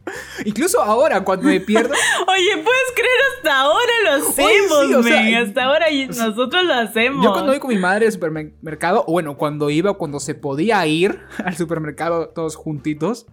[0.46, 3.20] Incluso ahora, cuando me pierdo, Oye, ¿puedes creer?
[3.36, 5.36] Hasta ahora lo Oye, hacemos, sí, o sea, men.
[5.36, 7.26] Hasta ahora o nosotros lo hacemos.
[7.26, 10.86] yo cuando voy con mi madre al supermercado, o bueno, cuando iba, cuando se podía
[10.86, 13.26] ir al supermercado todos juntitos,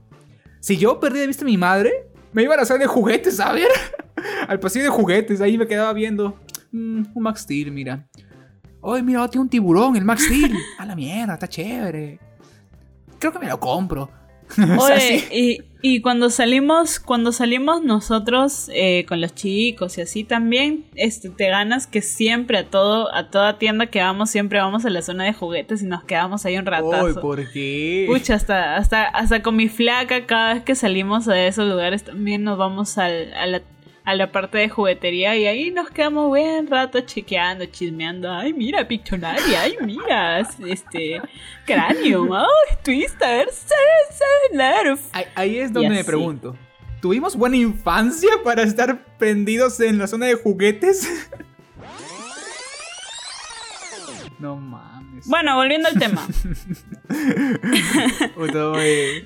[0.64, 3.68] si yo perdí de vista a mi madre, me iba a sala de juguetes, ver,
[4.48, 6.40] al pasillo de juguetes, ahí me quedaba viendo
[6.72, 8.08] mm, un Max Steel, mira.
[8.80, 10.56] Oye, mira, tiene un tiburón, el Max Steel.
[10.78, 12.18] A la mierda, está chévere.
[13.18, 14.08] Creo que me lo compro.
[14.78, 15.24] O sea, Oye, sí.
[15.32, 15.58] y,
[15.96, 21.48] y cuando salimos, cuando salimos nosotros eh, con los chicos y así también, este, te
[21.48, 25.24] ganas que siempre a todo, a toda tienda que vamos, siempre vamos a la zona
[25.24, 27.20] de juguetes y nos quedamos ahí un Uy, ratazo.
[27.20, 28.06] ¿por qué?
[28.08, 32.44] Pucha, hasta, hasta, hasta con mi flaca, cada vez que salimos a esos lugares también
[32.44, 33.62] nos vamos al- a, la,
[34.04, 38.30] a la parte de juguetería y ahí nos quedamos buen rato chequeando, chismeando.
[38.30, 41.22] Ay, mira, Pictionary, ay, mira, este,
[41.64, 43.48] Cranium, ay, Twister.
[45.12, 46.56] Ahí, ahí es donde me pregunto.
[47.00, 51.28] ¿Tuvimos buena infancia para estar prendidos en la zona de juguetes?
[54.38, 54.56] no
[55.26, 56.26] Bueno, volviendo al tema.
[58.34, 58.72] Puta,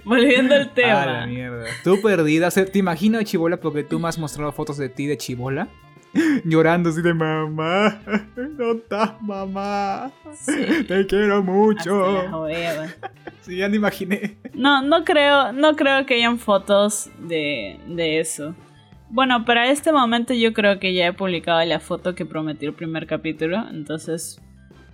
[0.05, 1.27] volviendo al A la tema.
[1.27, 1.65] mierda.
[1.85, 2.51] Tú perdida.
[2.51, 5.69] ¿Te imagino Chibola porque tú me has mostrado fotos de ti de Chibola?
[6.45, 8.01] Llorando así de mamá.
[8.57, 10.11] No estás, mamá.
[10.35, 10.85] Sí.
[10.87, 12.39] Te quiero mucho.
[13.43, 14.37] Sí, ya me imaginé.
[14.55, 18.55] No, no creo, no creo que hayan fotos de, de eso.
[19.11, 22.75] Bueno, para este momento yo creo que ya he publicado la foto que prometí el
[22.75, 24.41] primer capítulo, entonces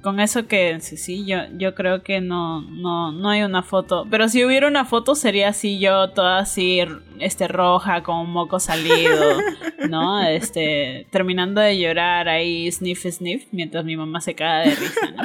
[0.05, 4.07] con eso que sí, sí, yo, yo creo que no, no, no hay una foto.
[4.09, 6.81] Pero si hubiera una foto sería así yo toda así
[7.19, 9.39] este roja con un moco salido,
[9.91, 10.23] ¿no?
[10.23, 15.23] Este, terminando de llorar ahí sniff sniff mientras mi mamá se caga de risa, ¿no?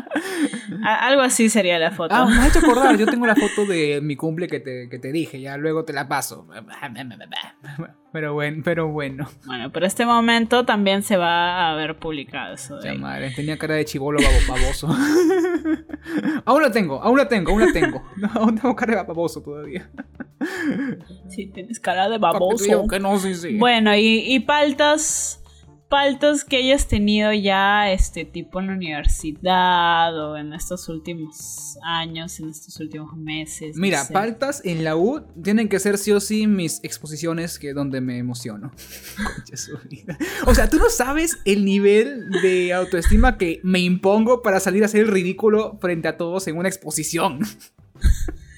[0.88, 2.16] A- algo así sería la foto.
[2.16, 2.98] Ah, me has hecho acordar.
[2.98, 5.42] Yo tengo la foto de mi cumple que te, que te dije.
[5.42, 6.48] Ya luego te la paso.
[8.12, 9.28] Pero bueno, pero bueno.
[9.46, 12.78] Bueno, pero este momento también se va a ver publicado eso.
[12.78, 14.88] de Ya madre, tenía cara de chivolo babo- baboso.
[16.46, 18.04] aún la tengo, aún la tengo, aún la tengo.
[18.18, 19.90] No, aún tengo cara de baboso todavía.
[21.30, 22.88] Sí, tienes cara de baboso.
[22.88, 23.58] que no, sí, sí.
[23.58, 25.39] Bueno, y, y paltas,
[25.90, 32.40] paltas que hayas tenido ya, este, tipo en la universidad o en estos últimos años,
[32.40, 33.76] en estos últimos meses.
[33.76, 34.14] no Mira, sé.
[34.14, 38.18] paltas en la U tienen que ser sí o sí mis exposiciones que donde me
[38.18, 38.72] emociono.
[40.46, 44.86] O sea, tú no sabes el nivel de autoestima que me impongo para salir a
[44.86, 47.40] hacer el ridículo frente a todos en una exposición.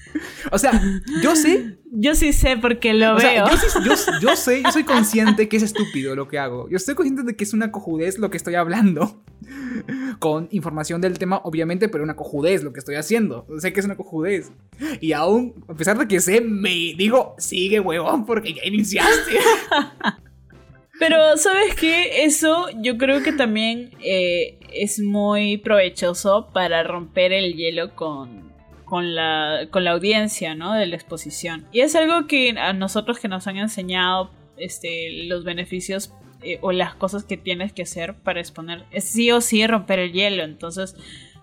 [0.50, 0.80] O sea,
[1.22, 3.48] yo sé Yo sí sé porque lo O sea, veo.
[3.50, 6.68] yo, sí- yo- yo sé, yo soy consciente que es estúpido lo que hago.
[6.68, 9.22] Yo estoy consciente de que es una cojudez lo que estoy hablando.
[10.18, 13.46] Con información del tema, obviamente, pero una cojudez lo que estoy haciendo.
[13.58, 14.52] Sé que es una cojudez.
[15.00, 19.32] Y aún, a pesar de que sé, me digo, sigue huevón, porque ya iniciaste.
[20.98, 22.24] Pero, ¿sabes qué?
[22.24, 28.51] Eso yo creo que también eh, es muy provechoso para romper el hielo con,
[28.92, 30.74] con, la, con la audiencia, ¿no?
[30.74, 31.66] De la exposición.
[31.72, 36.12] Y es algo que a nosotros que nos han enseñado este, los beneficios
[36.42, 38.84] eh, o las cosas que tienes que hacer para exponer.
[38.90, 40.42] Es sí o sí romper el hielo.
[40.42, 40.94] Entonces,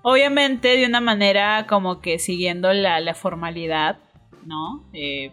[0.03, 3.97] obviamente de una manera como que siguiendo la, la formalidad.
[4.45, 4.87] ¿no?
[4.93, 5.31] Eh,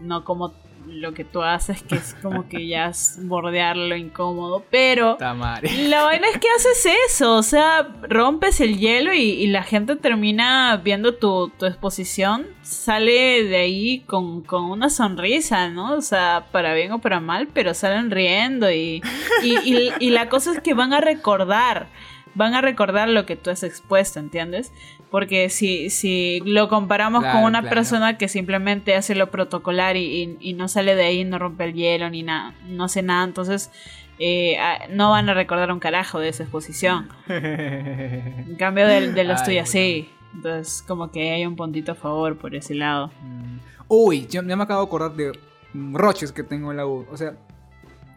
[0.00, 0.52] no como
[0.86, 5.88] lo que tú haces, que es como que ya es bordear lo incómodo, pero Tamare.
[5.88, 9.96] la vaina es que haces eso, o sea, rompes el hielo y, y la gente
[9.96, 15.94] termina viendo tu, tu exposición, sale de ahí con, con una sonrisa, ¿no?
[15.94, 19.02] O sea, para bien o para mal, pero salen riendo y,
[19.42, 21.88] y, y- y la cosa es que van a recordar,
[22.34, 24.72] van a recordar lo que tú has expuesto, ¿entiendes?
[25.14, 27.72] Porque si, si lo comparamos Claro, con una claro.
[27.76, 31.62] persona que simplemente hace lo protocolar y, y- y no sale de ahí, no rompe
[31.66, 33.70] el hielo ni nada, no hace nada, entonces
[34.18, 37.08] eh, ah, no van a recordar un carajo de esa exposición.
[37.28, 40.08] En cambio de, de los tuyos, sí.
[40.34, 43.12] Entonces como que hay un puntito a favor por ese lado.
[43.22, 43.58] Mm.
[43.86, 45.30] Uy, ya me acabo de acordar de
[45.74, 47.06] mm, roches que tengo en la U.
[47.08, 47.34] O sea,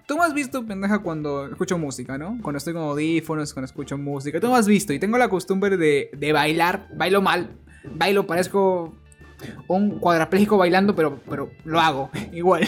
[0.07, 2.39] tú me has visto, pendeja, cuando escucho música, ¿no?
[2.41, 4.39] Cuando estoy con audífonos, cuando escucho música.
[4.39, 6.87] Tú me has visto y tengo la costumbre de, de bailar.
[6.95, 7.51] Bailo mal.
[7.83, 8.95] Bailo, parezco
[9.67, 12.67] un cuadrapléjico bailando, pero, pero lo hago igual.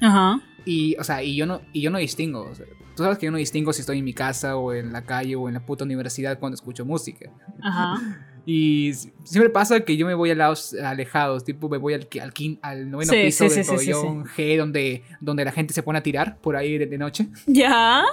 [0.00, 0.40] Ajá.
[0.64, 2.42] Y, o sea, y yo no, y yo no distingo.
[2.42, 4.92] o sea, tú sabes que yo no distingo si estoy en mi casa o en
[4.92, 7.30] la calle o en la puta universidad cuando escucho música.
[7.62, 8.30] Ajá.
[8.46, 8.92] Y
[9.24, 12.58] siempre pasa que yo me voy a lados alejados, tipo me voy al, al, quin-
[12.62, 15.98] al noveno Sí, piso sí, del sí, pabellón G donde, donde la gente se pone
[15.98, 17.28] a tirar por ahí de, de noche.
[17.46, 18.04] ¿Ya?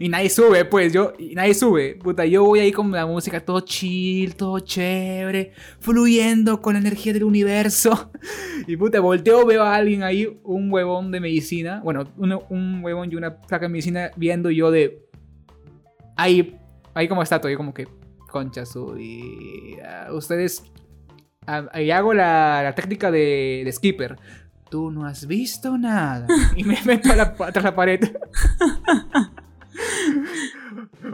[0.00, 1.96] Y nadie sube, pues yo, y nadie sube.
[1.96, 7.12] Puta, yo voy ahí con la música todo chill, todo chévere, fluyendo con la energía
[7.12, 8.10] del universo.
[8.66, 13.12] Y puta, volteo, veo a alguien ahí, un huevón de medicina, bueno, uno- un huevón
[13.12, 15.04] y una placa de medicina viendo yo de...
[16.16, 16.56] Ahí,
[16.94, 17.86] ahí como está todo, yo como que,
[18.34, 20.08] concha su vida.
[20.12, 20.64] Ustedes...
[21.46, 24.16] ah, Ahí hago la, la técnica de, de skipper.
[24.68, 26.26] Tú no has visto nada.
[26.56, 28.00] Y me meto a la, tras la pared.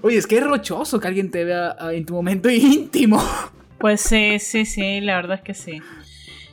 [0.03, 2.49] Oye, es que es rochoso que alguien te vea ah, en tu momento
[2.79, 3.23] íntimo.
[3.79, 5.83] Pues sí, sí, sí, la verdad es que sí.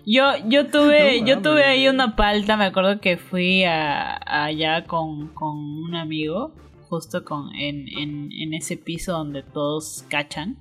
[0.05, 4.83] Yo, yo tuve, No yo tuve ahí una palta, me acuerdo que fui a, allá
[4.83, 6.53] con, con un amigo,
[6.89, 10.57] justo con, en, en, en ese piso donde todos cachan.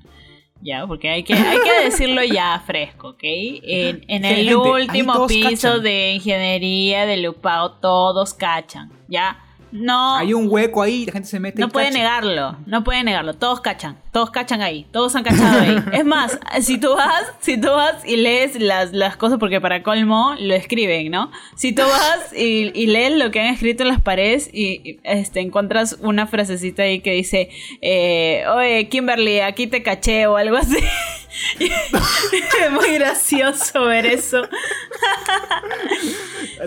[0.63, 3.21] Ya, porque hay que, hay que decirlo ya fresco, ¿ok?
[3.23, 5.83] En, en el Gente, último piso cachan.
[5.83, 9.39] de ingeniería de Lupao, todos cachan, ¿ya?
[9.73, 11.61] No, Hay un hueco ahí, la gente se mete.
[11.61, 11.99] no y puede cacha.
[11.99, 13.35] negarlo, no puede negarlo.
[13.35, 15.77] Todos cachan, todos cachan ahí, todos han cachado ahí.
[15.93, 19.83] Es más, si tú vas, si tú vas y lees las, las cosas, porque para
[19.83, 21.31] colmo lo escriben, ¿no?
[21.57, 25.01] Si tú vas y, y lees lo que han escrito en las paredes y y,
[25.05, 27.51] este, encuentras una frasecita ahí que dice,
[27.83, 30.77] eh, oye, Kimberly, aquí te caché o algo así.
[31.61, 34.43] es muy gracioso ver eso.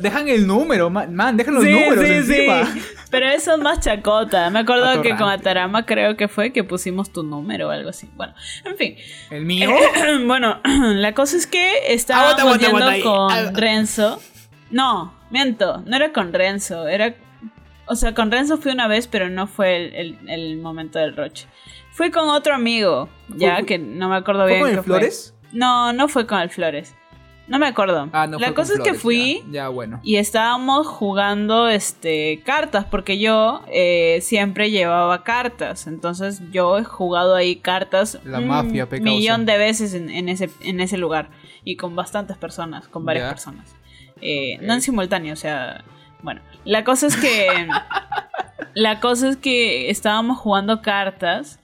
[0.01, 2.65] Dejan el número, man, man, dejan los Sí, números sí, encima.
[2.65, 2.81] sí.
[3.09, 4.49] Pero eso es más chacota.
[4.49, 5.29] Me acuerdo que con.
[5.29, 8.07] Atarama creo que fue que pusimos tu número o algo así.
[8.15, 8.33] Bueno,
[8.65, 8.95] en fin.
[9.31, 9.71] El mío.
[10.25, 13.51] bueno, la cosa es que estábamos Aguanta, aguanta, aguanta con Ah.
[13.59, 14.21] Renzo.
[14.71, 17.15] No, miento, no era con Renzo, era...
[17.87, 21.15] O sea, con Renzo fui una vez, pero no fue el, el- el momento del
[21.15, 21.47] roche.
[21.99, 24.61] Fui con otro amigo, ya ¿Fue- que no me acuerdo ¿Fue bien.
[24.61, 25.35] con el Flores?
[25.51, 26.95] No, no fue con el Flores.
[27.49, 28.07] No me acuerdo.
[28.13, 29.99] Ah, no la fue con cosa es que fui Ya, ya, bueno.
[30.01, 37.35] y estábamos jugando este cartas porque yo eh, siempre llevaba cartas entonces yo he jugado
[37.35, 39.11] ahí cartas La un mafia, pe, causa.
[39.11, 41.31] millón de veces en, en ese en ese lugar
[41.65, 43.29] y con bastantes personas con varias Ya.
[43.31, 43.75] personas
[44.21, 45.83] Eh, no en simultáneo o sea
[46.23, 47.67] bueno la cosa es que
[48.75, 51.59] la cosa es que estábamos jugando cartas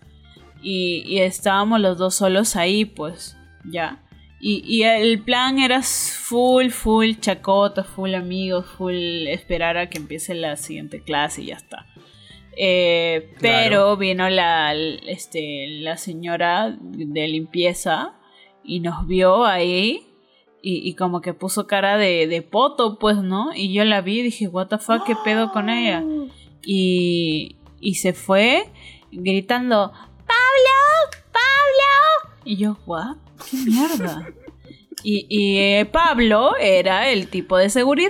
[0.65, 4.01] y, y estábamos los dos solos ahí pues ya
[4.47, 10.35] y, y el plan era full, full chacota, full amigos, full esperar a que empiece
[10.35, 11.87] la siguiente clase y ya está.
[12.55, 13.63] Eh, Claro.
[13.63, 18.13] Pero vino la, este, la señora de limpieza
[18.63, 20.05] y nos vio ahí
[20.61, 23.49] y, y como que puso cara de, de poto, pues, ¿no?
[23.55, 26.03] Y yo la vi y dije, what the fuck, ¿qué pedo con ella?
[26.63, 28.65] Y, y se fue
[29.11, 29.91] gritando.
[32.45, 33.17] Y yo, ¿what?
[33.49, 34.27] ¿Qué mierda?
[35.03, 38.09] Y, y, eh, Pablo era el tipo de seguridad.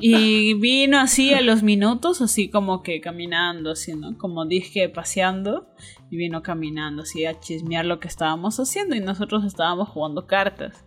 [0.00, 4.16] Y vino así a los minutos, así como que caminando, así, ¿no?
[4.16, 5.66] Como dije, paseando.
[6.08, 8.94] Y vino caminando así a chismear lo que estábamos haciendo.
[8.94, 10.84] Y nosotros estábamos jugando cartas.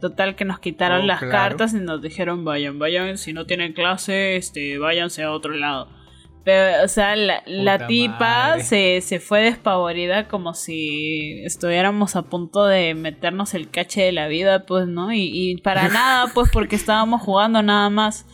[0.00, 1.32] Total que nos quitaron Oh, las claro.
[1.32, 5.88] cartas y nos dijeron, vayan, vayan, si no tienen clase, este, váyanse a otro lado.
[6.48, 12.94] Pero, o sea, la, tipa se, se fue despavorida como si estuviéramos a punto de
[12.94, 15.12] meternos el cache de la vida, pues, ¿no?
[15.12, 18.24] Y, y para nada, pues, porque estábamos jugando nada más.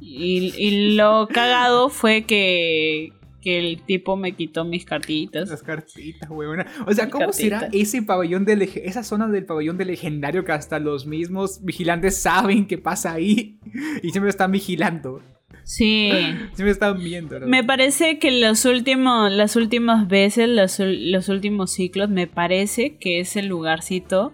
[0.00, 5.48] Y, y lo cagado fue que, que el tipo me quitó mis cartitas.
[5.48, 6.64] Las cartitas, huevona.
[6.86, 10.78] O sea, ¿cómo será ese pabellón de esa zona del pabellón de legendario que hasta
[10.78, 13.58] los mismos vigilantes saben qué pasa ahí
[14.04, 15.20] y siempre están vigilando?
[15.68, 16.10] Sí.
[16.54, 17.38] Siempre están viendo.
[17.40, 23.20] Me parece que los últimos, las últimas veces, los, los últimos ciclos, me parece que
[23.20, 24.32] ese lugarcito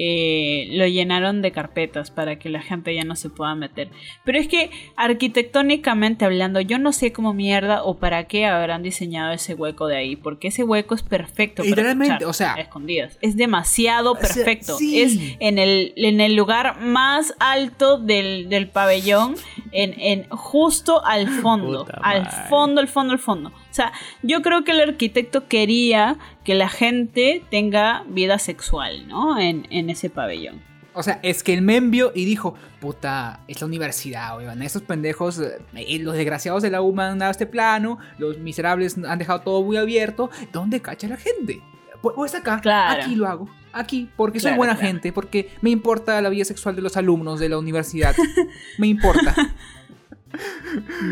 [0.00, 3.90] eh, lo llenaron de carpetas para que la gente ya no se pueda meter.
[4.24, 9.32] Pero es que arquitectónicamente hablando, yo no sé cómo mierda o para qué habrán diseñado
[9.32, 13.18] ese hueco de ahí, porque ese hueco es perfecto para o sea, escondidas.
[13.22, 14.76] Es demasiado perfecto.
[14.80, 19.34] Es en el, en el lugar más alto del, pabellón,
[19.72, 23.48] en, en, justo al fondo, al fondo, al fondo, al fondo.
[23.48, 23.92] O sea,
[24.22, 29.38] yo creo que el arquitecto quería que la gente tenga vida sexual, ¿no?
[29.38, 30.60] En, ese pabellón.
[30.94, 34.82] O sea, es que el men vio y dijo, puta, es la universidad, oigan, estos
[34.82, 39.42] pendejos, eh, los desgraciados de la U han dado este plano, los miserables han dejado
[39.42, 41.62] todo muy abierto, ¿dónde cacha la gente?
[42.02, 42.60] Pues, pues acá,
[42.90, 46.82] aquí lo hago, aquí, porque soy buena gente, porque me importa la vida sexual de
[46.82, 48.14] los alumnos de la universidad,
[48.78, 49.34] me importa.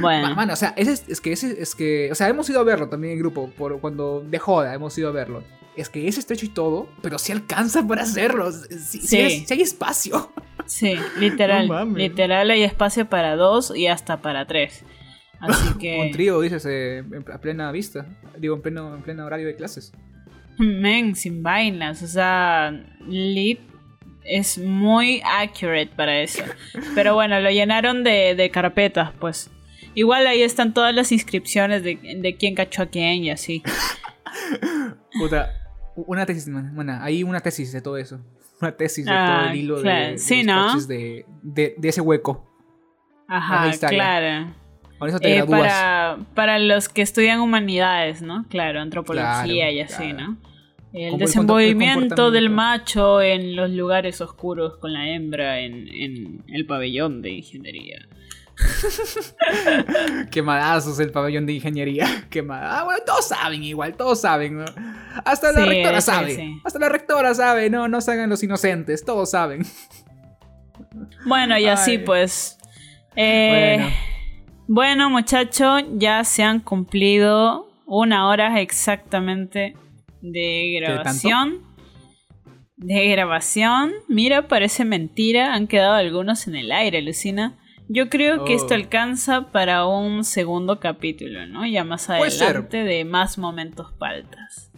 [0.00, 0.52] Bueno.
[0.52, 3.18] o sea, es, que ese, es que, o sea, hemos ido a verlo también en
[3.18, 5.42] grupo, por cuando de joda hemos ido a verlo.
[5.76, 8.50] Es que es estrecho y todo, pero si alcanza para hacerlo.
[8.50, 10.32] Si, hay, espacio.
[10.64, 11.68] Sí, literal.
[11.94, 14.84] literal hay espacio para dos y hasta para tres.
[15.38, 16.00] Así que.
[16.00, 18.06] Un trío, dices, eh, a plena vista.
[18.38, 19.92] Digo, en pleno, en pleno horario de clases.
[20.58, 22.02] Men, sin vainas.
[22.02, 22.72] O sea,
[23.06, 23.60] lit
[24.24, 26.42] es muy accurate para eso.
[26.94, 29.50] Pero bueno, lo llenaron de, carpetas, pues.
[29.94, 33.62] Igual ahí están todas las inscripciones de, de quién cachó a quién y así.
[35.18, 35.50] Puta,
[35.96, 38.20] una tesis, bueno, hay una tesis de todo eso.
[38.60, 40.78] Una tesis de todo el ah, hilo de, sí, ¿no?
[40.86, 42.46] de, de, ese hueco.
[43.28, 44.54] Ajá, claro.
[45.02, 48.46] Eso te eh, para, para los que estudian humanidades, ¿no?
[48.48, 50.38] Claro, antropología y así, ¿no?
[50.92, 57.32] El desenvolvimiento del macho en los lugares oscuros con la hembra en, el pabellón de
[57.32, 58.08] ingeniería.
[60.30, 62.06] Quemadazos el pabellón de ingeniería.
[62.30, 62.80] Quemada.
[62.80, 64.64] Ah, bueno, todos saben igual, todos saben.
[65.26, 66.58] Hasta la rectora sabe.
[66.64, 69.66] Hasta la rectora sabe, no, no se hagan los inocentes, todos saben.
[71.26, 72.58] Bueno, y así pues.
[73.16, 74.15] Eh, bueno.
[74.68, 79.76] Bueno, muchachos, ya se han cumplido una hora exactamente
[80.20, 81.62] de grabación.
[82.76, 83.92] De grabación.
[84.08, 85.54] Mira, parece mentira.
[85.54, 87.56] Han quedado algunos en el aire, Lucina.
[87.88, 88.76] Yo creo que esto oh.
[88.76, 91.64] alcanza para un segundo capítulo, ¿no?
[91.66, 94.72] Ya más adelante de más momentos paltas.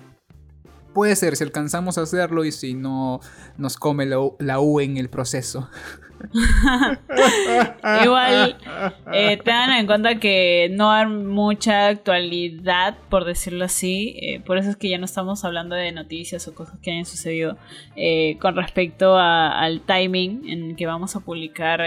[0.93, 3.21] Puede ser, si alcanzamos a hacerlo y si no
[3.57, 5.69] nos come la U en el proceso.
[8.05, 8.57] Igual,
[9.13, 14.17] eh, tengan en cuenta que no hay mucha actualidad, por decirlo así.
[14.21, 17.05] Eh, por eso es que ya no estamos hablando de noticias o cosas que hayan
[17.05, 17.57] sucedido
[17.97, 21.83] eh, con respecto al timing en que vamos a publicar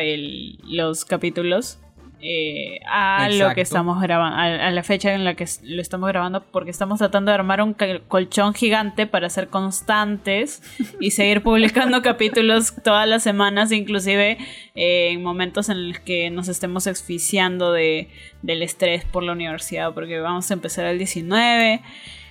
[0.64, 1.80] los capítulos.
[2.24, 6.44] Eh, a lo que estamos grabando, a, la fecha en la que lo estamos grabando,
[6.44, 7.76] porque estamos tratando de armar un
[8.08, 10.62] colchón gigante para ser constantes
[11.00, 14.38] y seguir publicando capítulos todas las semanas, inclusive
[14.76, 18.10] eh, en momentos en los que nos estemos asfixiando de,
[18.44, 21.82] del estrés por la universidad, porque vamos a empezar el 19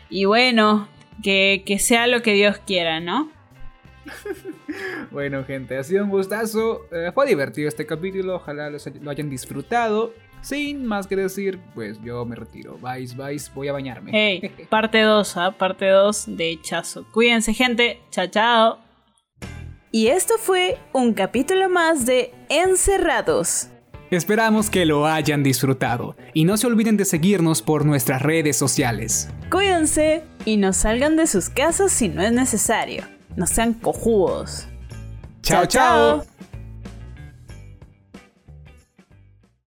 [0.09, 0.89] y bueno,
[1.21, 3.40] que, que sea lo que Dios quiera, ¿no?
[5.11, 6.87] bueno, gente, ha sido un gustazo.
[6.93, 8.37] Eh, fue divertido este capítulo.
[8.37, 10.13] Ojalá lo hayan disfrutado.
[10.43, 12.79] Sin más que decir, pues yo me retiro.
[12.79, 14.11] Vais, vais, voy a bañarme.
[14.15, 15.55] Hey, parte 2, ¿ah?
[15.57, 17.05] Parte 2 de hechazo.
[17.13, 18.01] Cuídense, gente.
[18.11, 18.79] Chao, chao.
[19.93, 23.69] Y esto fue un capítulo más de Encerrados.
[24.11, 29.29] Esperamos que lo hayan disfrutado y no se olviden de seguirnos por nuestras redes sociales.
[29.51, 33.05] Cuídense y no salgan de sus casas si no es necesario.
[33.41, 34.67] No sean cojudos.
[35.41, 35.65] chao.
[35.65, 36.27] chao.